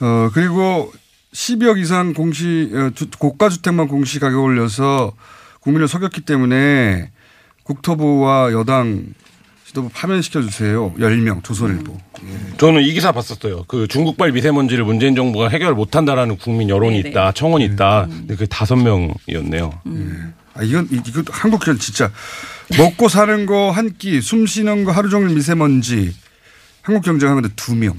어, 0.00 0.30
그리고 0.32 0.92
10억 1.32 1.78
이상 1.78 2.12
공시, 2.14 2.70
어, 2.72 2.90
주- 2.94 3.10
고가주택만 3.18 3.88
공시 3.88 4.20
가격 4.20 4.42
올려서 4.44 5.12
국민을 5.60 5.88
속였기 5.88 6.22
때문에 6.22 7.10
국토부와 7.64 8.52
여당 8.52 9.04
지도부 9.66 9.90
파면시켜 9.92 10.40
주세요. 10.40 10.94
10명, 10.94 11.44
조선일보. 11.44 11.94
저는 12.56 12.82
이 12.82 12.92
기사 12.94 13.12
봤었어요. 13.12 13.64
그 13.68 13.86
중국발 13.86 14.32
미세먼지를 14.32 14.84
문재인 14.84 15.14
정부가 15.14 15.48
해결 15.50 15.74
못 15.74 15.94
한다라는 15.94 16.38
국민 16.38 16.70
여론이 16.70 16.96
네네. 17.02 17.10
있다, 17.10 17.32
청원이 17.32 17.64
있다. 17.66 18.06
근데 18.08 18.34
그게 18.34 18.46
다섯 18.46 18.76
명이었네요. 18.76 19.70
아, 20.54 20.62
이건, 20.62 20.88
이- 20.90 21.00
이거 21.06 21.22
한국현 21.30 21.78
진짜 21.78 22.10
먹고 22.78 23.08
사는 23.08 23.44
거 23.46 23.70
한 23.70 23.92
끼, 23.98 24.20
숨 24.22 24.46
쉬는 24.46 24.84
거 24.84 24.92
하루 24.92 25.10
종일 25.10 25.34
미세먼지. 25.34 26.14
한국경제 26.88 27.26
하는데 27.26 27.46
두 27.54 27.74
명. 27.74 27.94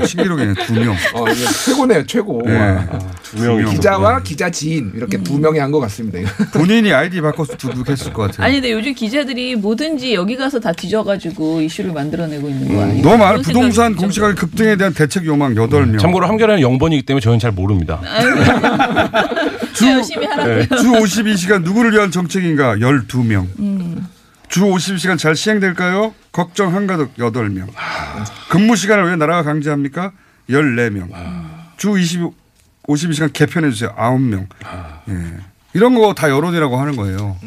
야, 0.00 0.04
신기록이네 0.04 0.54
두 0.66 0.74
명. 0.74 0.94
어, 1.14 1.24
이게 1.30 1.42
최고네요, 1.64 2.06
최고. 2.06 2.42
네. 2.44 2.54
와. 2.58 2.86
두 3.22 3.42
명이 3.42 3.70
기자와 3.72 4.20
기자 4.22 4.50
지인 4.50 4.92
이렇게 4.94 5.16
두 5.22 5.38
명이 5.38 5.58
한 5.58 5.72
것 5.72 5.80
같습니다. 5.80 6.18
본인이 6.52 6.92
아이디 6.92 7.22
바꿔서 7.22 7.56
두둑했을 7.56 8.12
것 8.12 8.30
같아요. 8.30 8.44
아니 8.46 8.56
근데 8.56 8.72
요즘 8.72 8.92
기자들이 8.92 9.56
뭐든지 9.56 10.12
여기 10.12 10.36
가서 10.36 10.60
다 10.60 10.70
뒤져가지고 10.72 11.62
이슈를 11.62 11.92
만들어내고 11.92 12.46
있는 12.46 12.74
거 12.76 12.82
아니에요? 12.82 12.98
음, 12.98 13.02
너무 13.02 13.16
많아. 13.16 13.40
부동산. 13.40 13.96
공시가격 13.96 14.36
급등에 14.36 14.76
대한 14.76 14.92
대책 14.92 15.24
요망 15.24 15.54
8명. 15.54 15.98
참고로 15.98 16.26
한겨레는 16.28 16.62
0번이기 16.62 17.06
때문에 17.06 17.22
저희는 17.22 17.38
잘 17.38 17.52
모릅니다. 17.52 18.02
주, 19.72 19.88
열심히 19.88 20.26
하라고요. 20.26 20.56
네. 20.58 20.66
주 20.68 20.74
52시간 20.92 21.62
누구를 21.62 21.92
위한 21.92 22.10
정책인가 22.10 22.76
12명. 22.76 23.46
음. 23.60 24.06
주 24.52 24.60
52시간 24.66 25.16
잘 25.16 25.34
시행될까요? 25.34 26.12
걱정 26.30 26.74
한가득 26.74 27.14
8명. 27.16 27.68
근무 28.50 28.76
시간을 28.76 29.04
왜 29.06 29.16
나라가 29.16 29.42
강제합니까? 29.42 30.12
14명. 30.50 31.08
주 31.78 31.98
20, 31.98 32.20
52시간 32.86 33.32
개편해 33.32 33.70
주세요. 33.70 33.94
9명. 33.96 34.46
예. 35.08 35.14
이런 35.72 35.94
거 35.94 36.12
다 36.12 36.28
여론이라고 36.28 36.76
하는 36.78 36.96
거예요. 36.96 37.38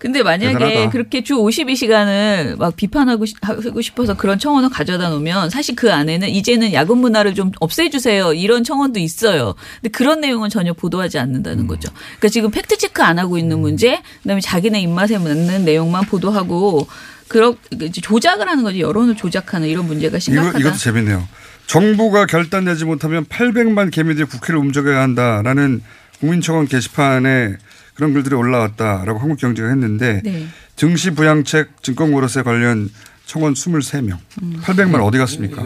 근데 0.00 0.22
만약에 0.22 0.54
대단하다. 0.58 0.90
그렇게 0.92 1.22
주 1.22 1.34
52시간을 1.34 2.56
막 2.56 2.74
비판하고 2.74 3.26
싶- 3.26 3.36
하고 3.46 3.82
싶어서 3.82 4.16
그런 4.16 4.38
청원을 4.38 4.70
가져다 4.70 5.10
놓으면 5.10 5.50
사실 5.50 5.76
그 5.76 5.92
안에는 5.92 6.26
이제는 6.26 6.72
야근 6.72 6.96
문화를 6.98 7.34
좀 7.34 7.52
없애주세요 7.60 8.32
이런 8.32 8.64
청원도 8.64 8.98
있어요. 8.98 9.54
근데 9.82 9.90
그런 9.90 10.22
내용은 10.22 10.48
전혀 10.48 10.72
보도하지 10.72 11.18
음. 11.18 11.22
않는다는 11.22 11.66
거죠. 11.66 11.90
그러니까 12.18 12.28
지금 12.28 12.50
팩트 12.50 12.78
체크 12.78 13.02
안 13.02 13.18
하고 13.18 13.36
있는 13.36 13.58
문제, 13.60 14.00
그다음에 14.22 14.40
자기네 14.40 14.80
입맛에 14.80 15.18
맞는 15.18 15.66
내용만 15.66 16.06
보도하고 16.06 16.86
그렇 17.28 17.54
이제 17.70 18.00
조작을 18.00 18.48
하는 18.48 18.64
거지 18.64 18.80
여론을 18.80 19.16
조작하는 19.16 19.68
이런 19.68 19.86
문제가 19.86 20.16
이거, 20.16 20.18
심각하다. 20.18 20.58
이것도 20.60 20.76
재밌네요. 20.78 21.28
정부가 21.66 22.24
결단 22.24 22.64
내지 22.64 22.86
못하면 22.86 23.26
800만 23.26 23.90
개미들이 23.92 24.24
국회를 24.24 24.58
움직여야 24.60 24.98
한다라는 25.02 25.82
국민청원 26.20 26.66
게시판에 26.68 27.56
그런 28.00 28.14
글들이 28.14 28.34
올라왔다라고 28.34 29.18
한국경제가 29.18 29.68
했는데 29.68 30.22
네. 30.24 30.46
증시 30.74 31.10
부양책 31.10 31.82
증권고로세 31.82 32.40
관련 32.42 32.88
청원 33.26 33.52
23명. 33.52 34.16
음. 34.42 34.58
800만 34.64 35.06
어디 35.06 35.18
갔습니까? 35.18 35.62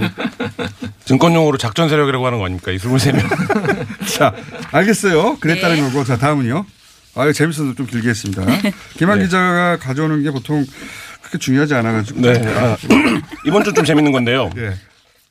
증권용어로 1.07 1.59
작전 1.59 1.89
세력이라고 1.89 2.27
하는 2.27 2.39
거 2.41 2.47
아닙니까? 2.47 2.73
이 2.73 2.77
23명. 2.79 3.23
자, 4.19 4.35
알겠어요. 4.73 5.37
그랬다는 5.39 5.77
네. 5.77 5.83
거고. 5.83 6.03
자, 6.03 6.19
다음은요. 6.19 6.67
아, 7.15 7.31
재밌어서 7.33 7.73
좀 7.77 7.87
길게 7.87 8.09
했습니다. 8.09 8.45
김한 8.99 9.19
네. 9.21 9.27
기자가 9.27 9.79
가져오는 9.79 10.21
게 10.25 10.33
보통 10.33 10.67
그렇게 11.21 11.39
중요하지 11.39 11.73
않아가지고. 11.75 12.21
네. 12.21 12.33
아, 12.59 12.77
이번 13.47 13.63
주 13.63 13.73
좀 13.73 13.85
재밌는 13.85 14.11
건데요. 14.11 14.51
예. 14.57 14.75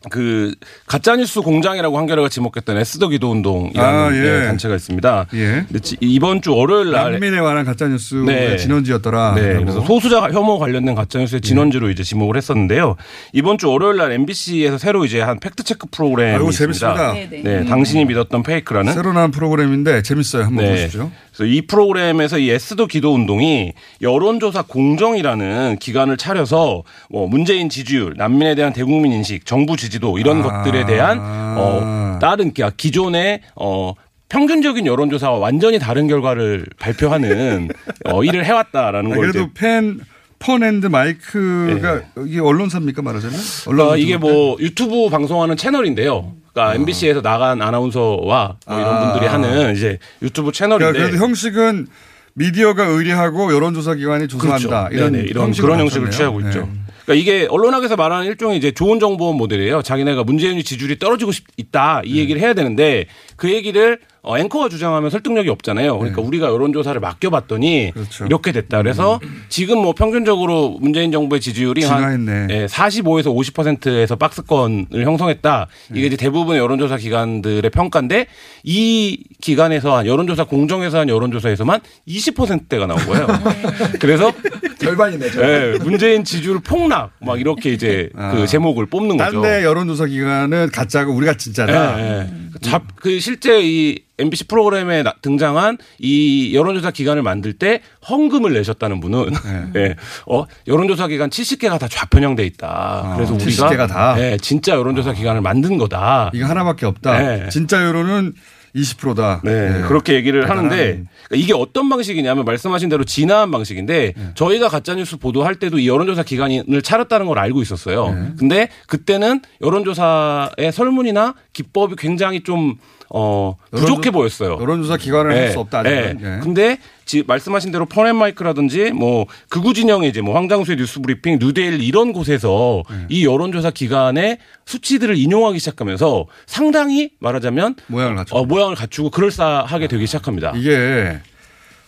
그 0.10 0.54
가짜뉴스 0.86 1.42
공장이라고 1.42 1.98
한겨레가 1.98 2.30
지목했던 2.30 2.78
에스더 2.78 3.08
기도 3.10 3.32
운동이라는 3.32 4.00
아, 4.00 4.14
예. 4.14 4.42
예, 4.44 4.46
단체가 4.48 4.76
있습니다. 4.76 5.28
예. 5.36 5.66
이번 6.02 6.42
주 6.42 6.54
월요일 6.54 6.92
날 6.92 7.12
난민에 7.14 7.40
관한 7.40 7.66
가짜뉴스의 7.66 8.26
네. 8.26 8.58
진원지였더라. 8.58 9.36
네. 9.36 9.54
그래서 9.56 9.82
소수자 9.82 10.22
혐오 10.30 10.60
관련된 10.60 10.96
가짜뉴스의 10.96 11.42
진원지로 11.42 11.90
이제 11.90 12.04
지목을 12.04 12.38
했었는데요. 12.38 12.96
이번 13.32 13.58
주 13.58 13.70
월요일 13.70 13.98
날 13.98 14.12
MBC에서 14.12 14.78
새로 14.78 15.06
이제 15.06 15.22
한 15.22 15.40
팩트 15.40 15.64
체크 15.64 15.88
프로그램이 15.90 16.36
아이고, 16.36 16.50
있습니다. 16.50 17.14
재밌습니다. 17.14 17.50
네, 17.50 17.66
당신이 17.66 18.06
믿었던 18.06 18.44
페이크라는 18.44 18.94
새로 18.94 19.14
나온 19.14 19.32
프로그램인데 19.32 20.02
재밌어요. 20.02 20.44
한번 20.44 20.66
네. 20.66 20.72
보십시오. 20.72 21.12
그래서 21.36 21.52
이 21.52 21.62
프로그램에서 21.62 22.38
이 22.38 22.50
에스더 22.52 22.86
기도 22.86 23.14
운동이 23.14 23.74
여론조사 24.02 24.64
공정이라는 24.64 25.78
기관을 25.80 26.18
차려서 26.18 26.84
뭐 27.10 27.28
문재인 27.28 27.70
지지율, 27.70 28.14
난민에 28.16 28.54
대한 28.56 28.72
대국민 28.72 29.12
인식, 29.12 29.46
정부 29.46 29.76
지지도 29.76 30.20
이런 30.20 30.42
아. 30.42 30.64
것들에 30.64 30.86
대한 30.86 31.20
어 31.58 32.20
다른 32.22 32.54
기- 32.54 32.62
기존의 32.78 33.42
어 33.56 33.94
평균적인 34.30 34.86
여론조사와 34.86 35.38
완전히 35.40 35.80
다른 35.80 36.08
결과를 36.08 36.66
발표하는 36.80 37.70
어 38.06 38.24
일을 38.24 38.46
해왔다라는 38.46 39.12
아, 39.12 39.16
걸 39.16 39.32
그래도 39.32 39.50
펜, 39.56 40.00
펀앤드 40.38 40.88
마이크가 40.88 42.02
이게 42.28 42.40
언론사입니까 42.42 43.02
말하자면? 43.02 43.40
언론 43.68 43.90
어, 43.90 43.98
이게 43.98 44.18
뭐 44.18 44.58
유튜브 44.60 45.10
방송하는 45.10 45.58
채널인데요. 45.58 46.34
그러니까 46.54 46.76
MBC에서 46.76 47.22
나간 47.22 47.62
아나운서와 47.62 48.58
뭐 48.68 48.80
이런 48.80 48.96
아. 48.96 49.12
분들이 49.12 49.30
하는 49.30 49.76
이제 49.76 49.98
유튜브 50.22 50.52
채널인데 50.52 50.92
그러니까 50.92 51.10
그래도 51.10 51.26
형식은 51.26 51.88
미디어가 52.36 52.86
의뢰하고 52.86 53.54
여론조사 53.54 53.96
기관이 53.96 54.28
조사한다. 54.28 54.90
그렇죠. 54.90 54.96
이런 54.96 55.16
이런 55.26 55.52
그런 55.52 55.80
형식을. 55.80 56.12
취하고 56.12 56.42
네. 56.42 56.48
있죠. 56.48 56.70
그러니까 57.06 57.14
이게 57.14 57.48
언론학에서 57.50 57.96
말하는 57.96 58.26
일종의 58.28 58.58
이제 58.58 58.72
좋은 58.72 59.00
정보 59.00 59.34
모델이에요. 59.34 59.82
자기네가 59.82 60.24
문재인의 60.24 60.64
지지율이 60.64 61.00
떨어지고 61.00 61.32
싶, 61.32 61.46
있다 61.58 62.02
네. 62.04 62.10
이 62.10 62.18
얘기를 62.20 62.42
해야 62.42 62.54
되는데 62.54 63.06
그 63.36 63.52
얘기를 63.52 64.00
어, 64.26 64.38
앵커가 64.38 64.70
주장하면 64.70 65.10
설득력이 65.10 65.50
없잖아요. 65.50 65.98
그러니까 65.98 66.22
네. 66.22 66.28
우리가 66.28 66.48
여론조사를 66.48 67.00
맡겨봤더니 67.02 67.92
그렇죠. 67.94 68.26
이렇게 68.26 68.54
됐다. 68.54 68.78
그래서 68.78 69.20
지금 69.50 69.80
뭐 69.80 69.92
평균적으로 69.94 70.78
문재인 70.80 71.12
정부의 71.12 71.42
지지율이 71.42 71.84
한 71.84 71.98
진화했네. 71.98 72.48
예, 72.52 72.66
45에서 72.66 73.26
50%에서 73.36 74.16
박스권을 74.16 75.04
형성했다. 75.04 75.68
네. 75.90 76.00
이게 76.00 76.08
이제 76.08 76.16
대부분의 76.16 76.62
여론조사 76.62 76.98
기관들의 76.98 77.70
평가인데 77.70 78.28
이 78.64 79.22
기관에서 79.42 79.98
한 79.98 80.06
여론조사 80.06 80.46
공정에서 80.46 81.00
한 81.00 81.10
여론조사에서만 81.10 81.82
20%대가 82.08 82.88
나온 82.88 83.00
거예요. 83.06 83.28
그래서 84.00 84.32
절반이네. 84.80 85.26
예, 85.38 85.78
문재인 85.84 86.24
지지율 86.24 86.62
폭락 86.62 87.12
막 87.20 87.42
이렇게 87.42 87.74
이제 87.74 88.10
그 88.32 88.48
제목을 88.48 88.86
뽑는 88.86 89.18
거죠. 89.18 89.40
아. 89.40 89.42
딴데 89.42 89.66
여론조사 89.66 90.06
기관은 90.06 90.70
가짜고 90.72 91.12
우리가 91.12 91.34
진짜다. 91.34 92.00
예, 92.00 92.20
예. 92.22 92.43
잡, 92.62 92.84
그 92.96 93.20
실제 93.20 93.62
이 93.64 94.00
MBC 94.20 94.48
프로그램에 94.48 95.04
나- 95.04 95.14
등장한 95.22 95.78
이 96.00 96.56
여론조사 96.56 96.92
기관을 96.92 97.24
만들 97.24 97.54
때 97.54 97.82
헌금을 98.10 98.54
내셨다는 98.54 99.00
분은 99.00 99.26
네. 99.74 99.82
예, 99.90 99.96
어, 100.28 100.46
여론조사 100.68 101.08
기관 101.08 101.30
70개가 101.30 101.80
다 101.80 101.88
좌편향돼 101.88 102.46
있다. 102.46 103.14
그래서 103.16 103.34
우리가 103.34 103.70
70개가 103.70 103.80
아, 103.82 103.88
다? 103.88 104.16
예, 104.20 104.38
진짜 104.42 104.74
여론조사 104.74 105.14
기관을 105.14 105.42
만든 105.42 105.78
거다. 105.78 106.32
이거 106.34 106.46
하나밖에 106.46 106.86
없다. 106.86 107.18
네. 107.20 107.50
진짜 107.50 107.84
여론은 107.84 108.34
20%다. 108.76 109.42
네, 109.44 109.84
그렇게 109.88 110.14
얘기를 110.16 110.50
하는데 110.50 110.76
그러니까 110.76 111.36
이게 111.36 111.54
어떤 111.54 111.90
방식이냐면 111.90 112.44
말씀하신 112.46 112.90
대로 112.90 113.04
진화한 113.04 113.52
방식인데 113.52 114.14
네. 114.16 114.28
저희가 114.36 114.70
가짜뉴스 114.70 115.18
보도할 115.18 115.56
때도 115.56 115.80
이 115.80 115.88
여론조사 115.88 116.24
기관을 116.24 116.82
차렸다는 116.82 117.28
걸 117.28 117.38
알고 117.40 117.62
있었어요. 117.62 118.12
네. 118.12 118.32
근데 118.38 118.70
그때는 118.88 119.42
여론조사의 119.62 120.72
설문이나 120.72 121.36
기법이 121.54 121.96
굉장히 121.98 122.44
좀 122.44 122.78
어, 123.16 123.56
부족해 123.72 124.10
여론조- 124.10 124.14
보였어요. 124.14 124.58
여론조사 124.60 124.98
기관을 124.98 125.32
할 125.36 125.52
수 125.52 125.60
없다, 125.60 125.80
아직은. 125.82 126.20
예. 126.24 126.40
근데 126.42 126.80
지, 127.06 127.24
말씀하신 127.28 127.72
대로 127.72 127.86
펀앤마이크라든지 127.86 128.92
뭐 128.92 129.28
극우 129.50 129.74
진영의 129.76 130.10
이제 130.10 130.22
뭐 130.22 130.34
황장수의 130.36 130.78
뉴스브리핑, 130.78 131.38
뉴데일 131.40 131.84
이런 131.84 132.12
곳에서 132.12 132.82
네. 132.90 133.06
이 133.10 133.26
여론조사 133.26 133.70
기관의 133.70 134.40
수치들을 134.66 135.16
인용하기 135.16 135.60
시작하면서 135.60 136.26
상당히 136.48 137.12
말하자면 137.20 137.76
모양을 137.88 138.16
갖추고, 138.16 138.40
어, 138.40 138.46
모양을 138.46 138.74
갖추고 138.76 139.12
그럴싸하게 139.12 139.88
되기 139.88 140.08
시작합니다. 140.08 140.54
이게 140.56 141.20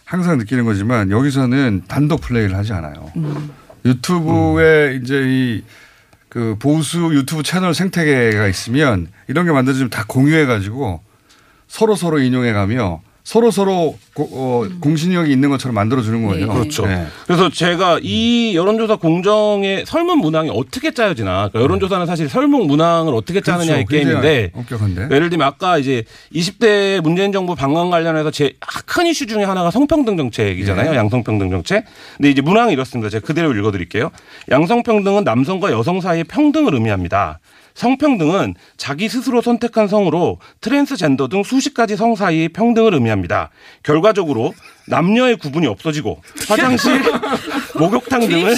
항상 0.04 0.38
느끼는 0.38 0.64
거지만 0.66 1.10
여기서는 1.10 1.84
단독 1.88 2.22
플레이를 2.22 2.56
하지 2.56 2.72
않아요. 2.74 3.12
유튜브에 3.86 5.00
이제 5.02 5.24
이 5.26 5.64
그 6.28 6.58
보수 6.60 7.12
유튜브 7.14 7.44
채널 7.44 7.74
생태계가 7.74 8.48
있으면 8.50 9.08
이런 9.30 9.46
게 9.46 9.54
만들어지면 9.54 9.90
다 9.90 10.04
공유해 10.06 10.46
가지고 10.46 11.00
서로 11.76 11.96
서로 11.96 12.20
인용해 12.20 12.54
가며 12.54 13.02
서로 13.26 13.50
서로 13.52 13.98
고- 14.14 14.30
어, 14.34 14.64
공신력이 14.80 15.32
있는 15.32 15.50
것처럼 15.50 15.74
만들어 15.74 16.02
주는 16.04 16.26
거예요. 16.28 16.48
그렇죠. 16.48 16.86
네. 16.86 17.08
그래서 17.26 17.50
제가 17.50 18.00
이 18.04 18.56
여론조사 18.56 18.98
공정의 18.98 19.84
설문 19.88 20.20
문항이 20.20 20.52
어떻게 20.54 20.94
짜여지나 20.94 21.50
그러니까 21.50 21.60
여론조사는 21.62 22.06
사실 22.06 22.30
설문 22.30 22.68
문항을 22.68 23.14
어떻게 23.16 23.42
짜느냐의 23.42 23.80
네. 23.80 23.86
그렇죠. 23.86 24.06
게임인데. 24.06 24.52
예를 25.16 25.30
들면 25.32 25.46
아까 25.48 25.80
이제 25.80 26.04
20대 26.36 27.02
문재인 27.02 27.32
정부 27.32 27.56
방관 27.56 27.90
관련해서 27.90 28.30
제 28.32 28.54
큰 28.86 29.08
이슈 29.08 29.26
중에 29.28 29.44
하나가 29.44 29.72
성평등 29.72 30.16
정책이잖아요. 30.16 30.94
예. 30.94 30.96
양성평등 30.96 31.50
정책. 31.50 31.84
근데 32.16 32.30
이제 32.30 32.42
문항이 32.42 32.72
이렇습니다. 32.72 33.10
제가 33.10 33.26
그대로 33.26 33.52
읽어드릴게요. 33.54 34.12
양성평등은 34.52 35.24
남성과 35.26 35.72
여성 35.72 36.00
사이의 36.00 36.24
평등을 36.26 36.74
의미합니다. 36.76 37.40
성평등은 37.76 38.56
자기 38.78 39.10
스스로 39.10 39.42
선택한 39.42 39.88
성으로 39.88 40.40
트랜스젠더 40.62 41.28
등 41.28 41.44
수십 41.44 41.74
가지 41.74 41.96
성 41.96 42.16
사이의 42.16 42.50
평등을 42.50 42.94
의미합니다. 42.94 43.52
결과적으로 43.84 44.54
남녀의 44.88 45.38
구분이 45.38 45.68
없어지고 45.68 46.22
화장실, 46.48 47.02
목욕탕 47.78 48.28
등을 48.28 48.56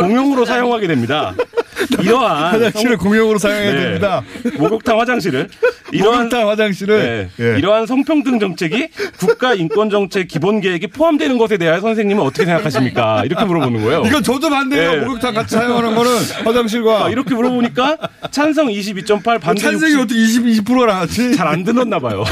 공용으로. 0.00 0.42
사용하게 0.46 0.86
됩니다. 0.88 1.34
이러한 2.02 2.54
화장실을 2.54 2.96
공용으로 2.96 3.38
사용해야 3.38 3.72
네. 3.72 3.80
됩니다. 3.82 4.22
목욕탕 4.58 4.98
화장실을 5.00 5.48
목욕탕 5.92 6.48
화장실을 6.48 7.30
네. 7.38 7.44
예. 7.44 7.58
이러한 7.58 7.86
성평등 7.86 8.38
정책이 8.40 8.88
국가 9.18 9.54
인권 9.54 9.90
정책 9.90 10.28
기본 10.28 10.60
계획에 10.60 10.86
포함되는 10.88 11.38
것에 11.38 11.56
대하여 11.58 11.80
선생님은 11.80 12.22
어떻게 12.22 12.44
생각하십니까? 12.44 13.24
이렇게 13.24 13.44
물어보는 13.44 13.82
거예요. 13.84 14.02
이건 14.06 14.22
저도 14.22 14.50
반대예요. 14.50 14.90
네. 14.92 15.00
목욕탕 15.04 15.34
같이 15.34 15.54
사용하는 15.54 15.94
거는 15.94 16.10
화장실과 16.44 17.06
아, 17.06 17.08
이렇게 17.08 17.34
물어보니까 17.34 17.98
찬성 18.30 18.68
22.8 18.68 19.40
반대 19.40 19.62
찬성이 19.62 19.94
어떻게 19.96 20.20
20, 20.20 20.44
20%가 20.44 20.86
나왔지? 20.86 21.36
잘 21.36 21.52
안 21.52 21.64
들었나 21.64 21.98
봐요. 21.98 22.24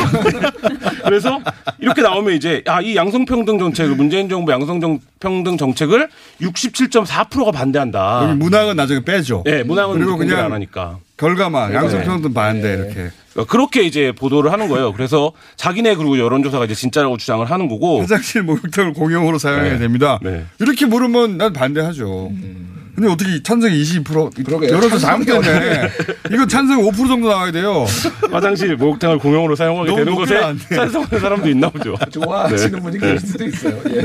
그래서 1.05 1.41
이렇게 1.79 2.01
나오면 2.01 2.35
이제 2.35 2.63
아, 2.67 2.81
이 2.81 2.97
양성평등 2.97 3.59
정책을 3.59 3.97
문재인 3.97 4.29
정부 4.31 4.51
양성 4.53 4.81
평등 5.21 5.59
정책을 5.59 6.09
67.4%가 6.41 7.53
반대한다. 7.53 8.23
여기 8.25 8.35
문학은 8.39 8.75
나중에 8.75 9.05
빼죠. 9.05 9.43
네, 9.45 9.63
문항은 9.63 9.99
그리고 9.99 10.17
그냥 10.17 10.47
안 10.47 10.53
하니까. 10.53 10.99
결과만 11.19 11.71
네. 11.71 11.77
양성평등 11.77 12.33
반대 12.33 12.73
이렇게. 12.73 13.11
그러니까 13.33 13.53
그렇게 13.53 13.83
이제 13.83 14.13
보도를 14.19 14.51
하는 14.51 14.69
거예요. 14.69 14.95
그래서 14.95 15.33
자기네 15.57 15.97
그리고 15.97 16.19
여론조사가 16.19 16.65
이제 16.65 16.75
진짜라고 16.75 17.19
주장을 17.19 17.45
하는 17.49 17.69
거고. 17.69 18.01
화장실 18.01 18.43
목욕탕을 18.43 18.95
공용으로 18.95 19.39
사용해야 19.39 19.75
네. 19.75 19.79
됩니다. 19.79 20.19
네. 20.23 20.47
이렇게 20.59 20.87
물으면 20.87 21.37
난 21.37 21.53
반대하죠. 21.53 22.33
근데 22.95 23.13
어떻게 23.13 23.43
찬성이 23.43 23.81
22% 23.83 24.45
그러게요. 24.45 24.71
여론조사 24.73 25.07
다음 25.07 25.25
찬성이 25.25 25.61
때문에 25.61 25.89
이거 26.33 26.47
찬성 26.47 26.83
5% 26.83 26.97
정도 27.07 27.29
나와야 27.29 27.53
돼요. 27.53 27.85
화장실 28.33 28.77
목욕탕을 28.77 29.19
공용으로 29.19 29.55
사용하게 29.55 29.95
되는 29.95 30.15
것에. 30.15 30.41
찬성하는 30.75 31.21
사람도 31.21 31.49
있나 31.51 31.69
보죠. 31.69 31.95
좋아하시는 32.11 32.73
네. 32.73 32.81
분이 32.81 32.99
계실 32.99 33.21
수도 33.21 33.45
있어요. 33.45 33.79
예. 33.91 34.03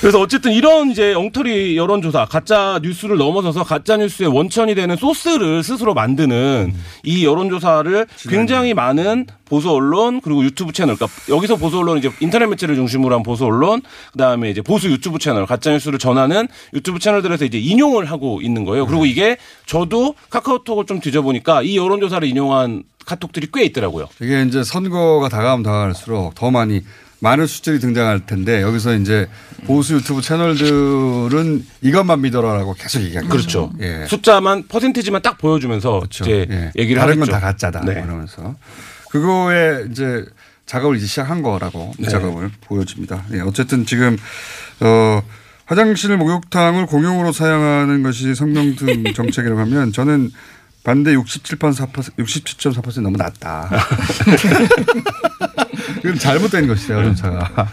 그래서 0.00 0.20
어쨌든 0.20 0.52
이런 0.52 0.90
이제 0.90 1.14
엉터리 1.14 1.76
여론조사, 1.76 2.26
가짜 2.26 2.78
뉴스를 2.82 3.16
넘어서서 3.16 3.64
가짜 3.64 3.96
뉴스의 3.96 4.28
원천이 4.28 4.74
되는 4.74 4.96
소스를 4.96 5.62
스스로 5.62 5.94
만드는 5.94 6.74
이 7.04 7.24
여론조사를 7.24 8.06
굉장히 8.28 8.74
많은 8.74 9.26
보수 9.44 9.70
언론 9.70 10.20
그리고 10.20 10.44
유튜브 10.44 10.72
채널, 10.72 10.96
그러니까 10.96 11.20
여기서 11.28 11.56
보수 11.56 11.78
언론 11.78 11.98
이제 11.98 12.10
인터넷 12.20 12.46
매체를 12.46 12.74
중심으로 12.74 13.14
한 13.14 13.22
보수 13.22 13.44
언론, 13.44 13.80
그다음에 14.12 14.50
이제 14.50 14.60
보수 14.60 14.90
유튜브 14.90 15.18
채널, 15.18 15.46
가짜 15.46 15.70
뉴스를 15.72 15.98
전하는 15.98 16.48
유튜브 16.74 16.98
채널들에서 16.98 17.44
이제 17.44 17.58
인용을 17.58 18.04
하고 18.04 18.40
있는 18.42 18.64
거예요. 18.64 18.86
그리고 18.86 19.06
이게 19.06 19.38
저도 19.66 20.14
카카오톡을 20.30 20.86
좀 20.86 21.00
뒤져보니까 21.00 21.62
이 21.62 21.76
여론조사를 21.76 22.28
인용한 22.28 22.84
카톡들이 23.06 23.48
꽤 23.54 23.64
있더라고요. 23.64 24.08
이게 24.20 24.42
이제 24.42 24.62
선거가 24.62 25.30
다가오면 25.30 25.62
다가갈수록 25.62 26.34
더 26.34 26.50
많이 26.50 26.82
많은 27.20 27.46
수들이 27.46 27.80
등장할 27.80 28.26
텐데 28.26 28.62
여기서 28.62 28.94
이제 28.94 29.28
보수 29.66 29.94
유튜브 29.94 30.22
채널들은 30.22 31.66
이것만 31.82 32.20
믿어라라고 32.20 32.74
계속 32.74 33.00
얘기하죠. 33.02 33.28
그렇죠. 33.28 33.72
예. 33.80 34.06
숫자만 34.06 34.68
퍼센티지만 34.68 35.22
딱 35.22 35.36
보여주면서 35.38 36.02
이제 36.08 36.46
예. 36.50 36.72
얘기를 36.76 37.00
다른. 37.00 37.18
건 37.18 37.28
다 37.28 37.40
가짜다 37.40 37.80
네. 37.84 37.94
그러면서 38.02 38.54
그거에 39.10 39.86
이제 39.90 40.24
작업을 40.66 40.96
이제 40.96 41.06
시작한 41.06 41.42
거라고 41.42 41.92
그 41.96 42.02
네. 42.02 42.08
작업을 42.08 42.50
보여집니다. 42.60 43.24
예. 43.32 43.40
어쨌든 43.40 43.84
지금 43.84 44.16
어 44.80 45.20
화장실 45.66 46.16
목욕탕을 46.16 46.86
공용으로 46.86 47.32
사용하는 47.32 48.02
것이 48.04 48.34
성명 48.34 48.76
등 48.76 49.02
정책이라고 49.12 49.60
하면 49.62 49.92
저는 49.92 50.30
반대 50.84 51.14
67.4% 51.16 51.92
67.4% 52.16 53.00
너무 53.02 53.16
낮다. 53.18 53.68
이건 55.98 56.18
잘못된 56.18 56.66
것이죠 56.66 56.94
여론차가. 56.94 57.68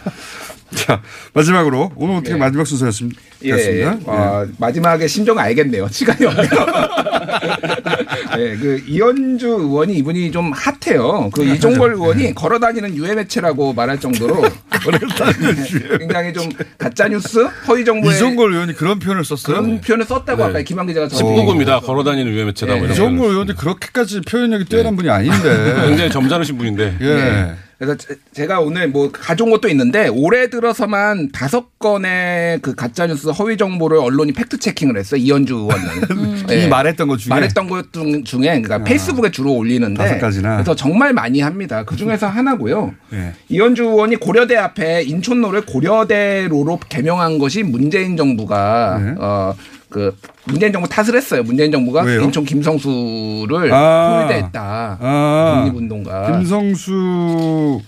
자 0.74 1.02
마지막으로 1.34 1.92
오늘 1.96 2.16
어떻게 2.16 2.34
예. 2.34 2.38
마지막 2.38 2.66
순서였습니다. 2.66 3.22
예, 3.46 3.52
예. 3.52 3.86
어, 4.06 4.46
마지막에 4.58 5.08
심정을 5.08 5.42
알겠네요. 5.44 5.88
시간이 5.90 6.26
없네요. 6.26 6.50
예, 8.40 8.56
그 8.58 8.84
이현주 8.88 9.48
의원이 9.48 9.94
이분이 9.98 10.32
좀 10.32 10.52
핫해요. 10.52 11.30
그 11.32 11.46
이종걸 11.46 11.94
의원이 11.94 12.34
걸어다니는 12.36 12.96
유해 12.96 13.14
매체라고 13.14 13.74
말할 13.74 14.00
정도로 14.00 14.44
굉장히 16.00 16.34
좀 16.34 16.50
가짜 16.78 17.08
뉴스, 17.08 17.48
허위 17.68 17.86
정보에 17.86 18.16
이종걸 18.16 18.54
의원이 18.54 18.74
그런 18.74 19.00
표현을 19.00 19.24
썼어요. 19.24 19.56
그런 19.56 19.82
표현을 19.82 20.06
썼다고 20.06 20.44
아까 20.44 20.62
김완 20.62 20.88
기자가 20.88 21.08
저 21.08 21.18
19구입니다. 21.18 21.82
걸어다니는 21.86 22.32
유해 22.34 22.44
매체다. 22.44 22.74
뭐 22.76 22.84
이런 22.86 22.92
이종걸. 22.94 23.30
의원이 23.30 23.56
그렇게까지 23.56 24.22
표현력이 24.22 24.66
뛰어난 24.66 24.96
분이 24.96 25.10
아닌데. 25.10 25.76
굉장히 25.88 26.10
점잖으신 26.12 26.58
분인데. 26.58 26.98
예. 27.02 27.65
네. 27.78 27.86
그래서 27.86 27.96
제- 27.98 28.16
제가 28.34 28.62
오늘 28.62 28.88
뭐 28.88 29.12
가져온 29.12 29.52
것도 29.52 29.68
있는데 29.70 30.08
올해 30.08 30.50
들어서만 30.50 31.30
다섯 31.32 31.78
건의 31.80 32.60
그 32.62 32.74
가짜 32.74 33.06
뉴스 33.08 33.30
허위 33.30 33.58
정보를 33.58 33.98
언론이 33.98 34.32
팩트 34.32 34.60
체킹을 34.60 34.98
했어요. 34.98 35.20
이언주 35.22 35.54
의원은 35.56 36.46
이미 36.52 36.68
말했던 36.68 37.08
것 37.08 37.18
중에? 37.18 37.30
말했던 37.32 37.68
것 37.68 37.92
중- 37.92 38.24
중에 38.24 38.62
그러니까 38.62 38.84
페이스북에 38.84 39.32
주로 39.32 39.54
올리는데 39.54 39.98
다섯 40.02 40.20
가지나. 40.20 40.56
그래서 40.58 40.76
정말 40.76 41.14
많이 41.14 41.42
합니다. 41.42 41.84
그 41.84 41.96
중에서 41.96 42.28
하나고요. 42.28 42.94
예. 43.14 43.34
이언주 43.50 43.84
의원이 43.84 44.18
고려대 44.18 44.56
앞에 44.56 45.04
인촌로를 45.04 45.62
고려대로로 45.66 46.80
개명한 46.90 47.40
것이 47.40 47.64
문재인 47.64 48.16
정부가 48.18 49.00
네. 49.04 49.16
어 49.20 49.54
그 49.96 50.14
문재인 50.44 50.74
정부 50.74 50.90
탓을 50.90 51.16
했어요. 51.16 51.42
문재인 51.44 51.72
정부가 51.72 52.02
왜요? 52.02 52.24
인천 52.24 52.44
김성수를 52.44 53.72
아. 53.72 54.20
홀대했다. 54.20 54.98
아. 55.00 55.64
독립운동가. 55.64 56.38
김성수 56.38 57.80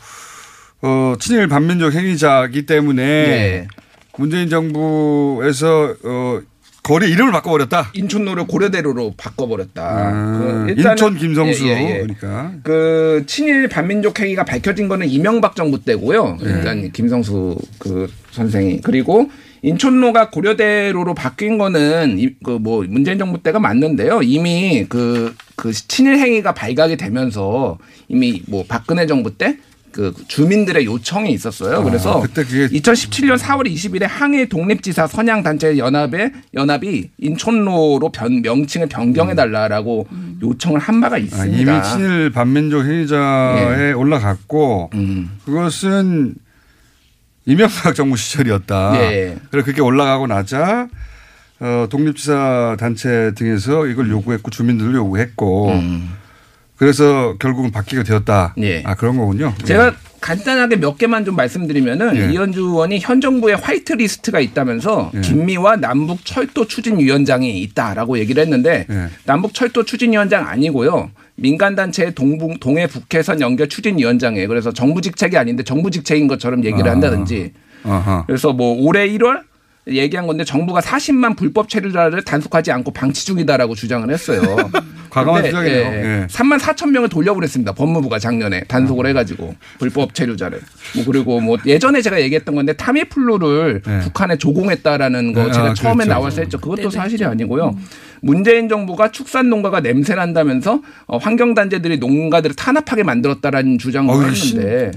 어, 0.83 1.15
친일 1.19 1.49
반민족 1.49 1.93
행위자이기 1.93 2.65
때문에 2.65 3.03
예. 3.03 3.67
문재인 4.17 4.49
정부에서 4.49 5.95
어, 6.05 6.39
거리 6.81 7.11
이름을 7.11 7.33
바꿔버렸다. 7.33 7.91
인천로를 7.93 8.47
고려대로로 8.47 9.15
바꿔버렸다. 9.17 9.83
아, 9.83 10.37
그 10.39 10.75
인천 10.77 11.17
김성수 11.17 11.67
예, 11.67 11.71
예, 11.71 11.89
예. 11.89 11.93
그러니까 11.99 12.53
그 12.63 13.25
친일 13.27 13.67
반민족 13.67 14.17
행위가 14.17 14.45
밝혀진 14.45 14.87
거는 14.87 15.09
이명박 15.09 15.57
정부 15.57 15.83
때고요. 15.83 16.37
네. 16.41 16.51
일단 16.51 16.89
김성수 16.93 17.57
그 17.79 18.09
선생이 18.31 18.79
그리고 18.79 19.29
인천로가 19.61 20.29
고려대로로 20.29 21.13
바뀐 21.13 21.57
거는 21.57 22.35
그 22.43 22.57
뭐 22.59 22.83
문재인 22.87 23.17
정부 23.17 23.41
때가 23.41 23.59
맞는데요. 23.59 24.21
이미 24.23 24.85
그그 24.89 25.71
친일 25.87 26.17
행위가 26.17 26.53
발각이 26.53 26.97
되면서 26.97 27.77
이미 28.07 28.41
뭐 28.47 28.65
박근혜 28.67 29.05
정부 29.05 29.37
때그 29.37 30.13
주민들의 30.27 30.85
요청이 30.85 31.31
있었어요. 31.31 31.77
아, 31.77 31.83
그래서 31.83 32.19
그때 32.21 32.43
그게 32.43 32.67
2017년 32.67 33.37
4월 33.37 33.71
20일에 33.71 34.05
항해 34.07 34.47
독립지사 34.49 35.07
선양 35.07 35.43
단체 35.43 35.77
연합의 35.77 36.31
연합이 36.55 37.09
인천로로 37.19 38.09
변, 38.11 38.41
명칭을 38.41 38.87
변경해 38.89 39.35
달라라고 39.35 40.07
요청을 40.41 40.79
한 40.79 40.99
바가 40.99 41.15
아, 41.15 41.19
있습니다. 41.19 41.57
이미 41.77 41.83
친일 41.83 42.31
반민족 42.31 42.85
행위자에 42.85 43.93
올라갔고 43.93 44.89
그것은 45.45 46.35
이명박 47.47 47.95
정부 47.95 48.17
시절이었다. 48.17 49.01
예. 49.01 49.37
그래 49.49 49.63
그렇게 49.63 49.81
올라가고 49.81 50.27
나자 50.27 50.89
어, 51.59 51.87
독립지사 51.89 52.75
단체 52.79 53.31
등에서 53.35 53.87
이걸 53.87 54.09
요구했고 54.09 54.51
주민들도 54.51 54.97
요구했고 54.97 55.71
그래서 56.78 57.36
결국은 57.39 57.71
바뀌게 57.71 58.03
되었다. 58.03 58.53
예. 58.59 58.84
아 58.86 58.95
그런 58.95 59.17
거군요. 59.17 59.53
제가 59.63 59.95
간단하게 60.21 60.78
몇 60.78 60.97
개만 60.97 61.25
좀 61.25 61.36
말씀드리면은 61.36 62.17
예. 62.17 62.34
이언주 62.33 62.61
의원이 62.61 62.99
현 63.01 63.19
정부의 63.19 63.55
화이트 63.57 63.93
리스트가 63.93 64.39
있다면서 64.39 65.11
예. 65.15 65.21
김미화 65.21 65.78
남북 65.78 66.23
철도 66.23 66.65
추진 66.67 66.99
위원장이 66.99 67.61
있다라고 67.61 68.19
얘기를 68.19 68.41
했는데 68.41 68.86
예. 68.89 69.07
남북 69.25 69.53
철도 69.53 69.84
추진 69.84 70.11
위원장 70.11 70.47
아니고요. 70.47 71.11
민간 71.36 71.75
단체의 71.75 72.15
동북 72.15 72.59
동해 72.59 72.88
북해선 72.88 73.41
연결 73.41 73.69
추진 73.69 73.97
위원장이에요. 73.97 74.47
그래서 74.47 74.71
정부 74.71 75.01
직책이 75.01 75.38
아닌데 75.38 75.63
정부 75.63 75.91
직책인 75.91 76.28
것처럼 76.28 76.63
얘기를 76.63 76.88
아. 76.88 76.91
한다든지. 76.91 77.53
아하. 77.84 78.23
그래서 78.25 78.53
뭐 78.53 78.75
올해 78.80 79.07
1월 79.09 79.41
얘기한 79.88 80.28
건데 80.28 80.43
정부가 80.43 80.82
40만 80.82 81.38
불법 81.38 81.69
체류자를 81.69 82.23
단속하지 82.23 82.71
않고 82.71 82.91
방치 82.91 83.25
중이다라고 83.25 83.75
주장을 83.75 84.09
했어요. 84.09 84.41
과감한 85.18 85.45
주장이네요. 85.45 85.82
예, 85.82 86.22
예. 86.22 86.28
3만 86.28 86.59
4천 86.59 86.91
명을 86.91 87.09
돌려보냈습니다. 87.09 87.74
법무부가 87.74 88.20
작년에 88.20 88.61
단속을 88.68 89.05
해가지고 89.07 89.55
불법 89.80 90.13
체류자를. 90.13 90.61
뭐 90.95 91.05
그리고 91.05 91.39
뭐 91.39 91.57
예전에 91.65 92.01
제가 92.01 92.22
얘기했던 92.22 92.55
건데 92.55 92.74
타미플루를 92.74 93.82
네. 93.86 93.99
북한에 93.99 94.38
조공했다라는 94.38 95.34
거 95.34 95.45
네, 95.45 95.51
제가 95.51 95.65
아, 95.72 95.74
처음에 95.74 96.05
그렇죠. 96.05 96.09
나와서 96.09 96.41
했죠. 96.41 96.59
그것도 96.59 96.89
사실이 96.89 97.26
아니고요. 97.26 97.76
문재인 98.22 98.70
정부가 98.70 99.11
축산 99.11 99.49
농가가 99.49 99.80
냄새 99.82 100.15
난다면서 100.15 100.82
어, 101.05 101.18
환경 101.18 101.53
단체들이 101.53 101.97
농가들을 101.97 102.55
탄압하게 102.55 103.03
만들었다라는 103.03 103.78
주장을 103.78 104.13
어우, 104.13 104.24
했는데. 104.24 104.91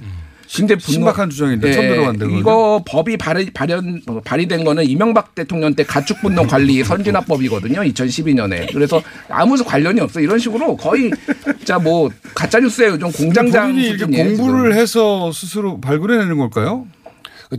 근데 0.56 0.74
분노- 0.74 0.92
신박한 0.92 1.30
주장인데 1.30 1.72
처음 1.72 1.84
예, 1.84 1.88
들어봤는데. 1.90 2.38
이거 2.38 2.82
법이 2.86 3.16
발의, 3.16 3.50
발현 3.54 4.02
어, 4.08 4.20
발의된 4.24 4.64
거는 4.64 4.84
이명박 4.84 5.34
대통령 5.34 5.74
때 5.74 5.84
가축 5.84 6.20
분노 6.22 6.42
관리 6.46 6.82
선진화법이거든요. 6.84 7.80
2012년에. 7.82 8.72
그래서 8.72 9.00
아무 9.28 9.56
관련이 9.62 10.00
없어. 10.00 10.20
이런 10.20 10.38
식으로 10.38 10.76
거의 10.76 11.10
진짜 11.58 11.78
뭐 11.78 12.10
가짜 12.34 12.58
뉴스에 12.58 12.88
요즘 12.88 13.12
공장장 13.12 13.72
공부를 13.72 14.70
지금. 14.70 14.72
해서 14.72 15.30
스스로 15.32 15.80
발굴해내는 15.80 16.36
걸까요? 16.36 16.86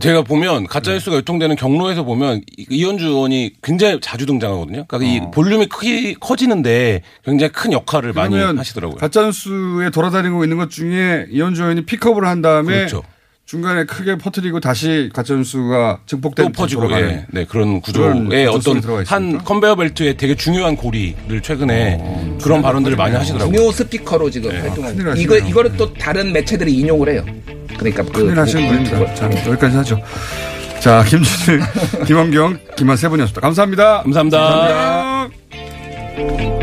제가 0.00 0.22
보면 0.22 0.66
가짜 0.68 0.92
뉴스가 0.92 1.16
유통되는 1.18 1.54
경로에서 1.56 2.02
보면 2.04 2.40
이- 2.56 2.66
이현주 2.70 3.06
의원이 3.08 3.52
굉장히 3.62 3.98
자주 4.00 4.24
등장하거든요. 4.24 4.86
그러니까 4.88 4.98
이 5.10 5.30
볼륨이 5.32 5.66
크기 5.66 6.14
커지는데 6.14 7.02
굉장히 7.24 7.52
큰 7.52 7.72
역할을 7.72 8.14
많이 8.14 8.36
하시더라고요. 8.58 8.96
가짜뉴스에 8.96 9.90
돌아다니고 9.90 10.44
있는 10.44 10.56
것 10.56 10.70
중에 10.70 11.26
이현주 11.30 11.62
의원이 11.62 11.84
픽업을 11.84 12.24
한 12.26 12.40
다음에 12.40 12.74
그렇죠. 12.74 13.02
중간에 13.52 13.84
크게 13.84 14.16
퍼뜨리고 14.16 14.60
다시 14.60 15.10
가짜뉴스가 15.12 15.98
증폭되는 16.06 16.52
또 16.52 16.62
퍼지고 16.62 16.90
예. 16.92 17.26
네 17.30 17.44
그런 17.44 17.82
구조의 17.82 18.46
어떤? 18.46 18.80
한 19.04 19.44
컨베이어 19.44 19.76
벨트의 19.76 20.16
되게 20.16 20.34
중요한 20.34 20.74
고리를 20.74 21.42
최근에 21.42 22.38
그런 22.42 22.62
발언들을 22.62 22.96
많이 22.96 23.14
하시더라고요. 23.14 23.54
중요 23.54 23.70
스피커로 23.70 24.30
지금 24.30 24.48
큰일 24.48 24.62
활동하고 24.62 25.10
하시네요. 25.10 25.14
이거 25.16 25.36
이거를 25.36 25.76
또 25.76 25.92
다른 25.92 26.32
매체들이 26.32 26.72
인용을 26.72 27.10
해요. 27.10 27.26
그러니까 27.76 28.02
그 28.04 28.12
큰일 28.12 28.38
하시는 28.38 28.66
분입니다. 28.66 29.14
자, 29.14 29.26
여기까지 29.26 29.76
하죠. 29.76 30.00
자, 30.80 31.04
김준일, 31.04 31.60
김원경, 32.06 32.58
김한 32.78 32.96
세 32.96 33.06
분이었습니다. 33.10 33.42
감사합니다. 33.42 34.02
감사합니다. 34.04 34.40
감사합니다. 34.40 36.61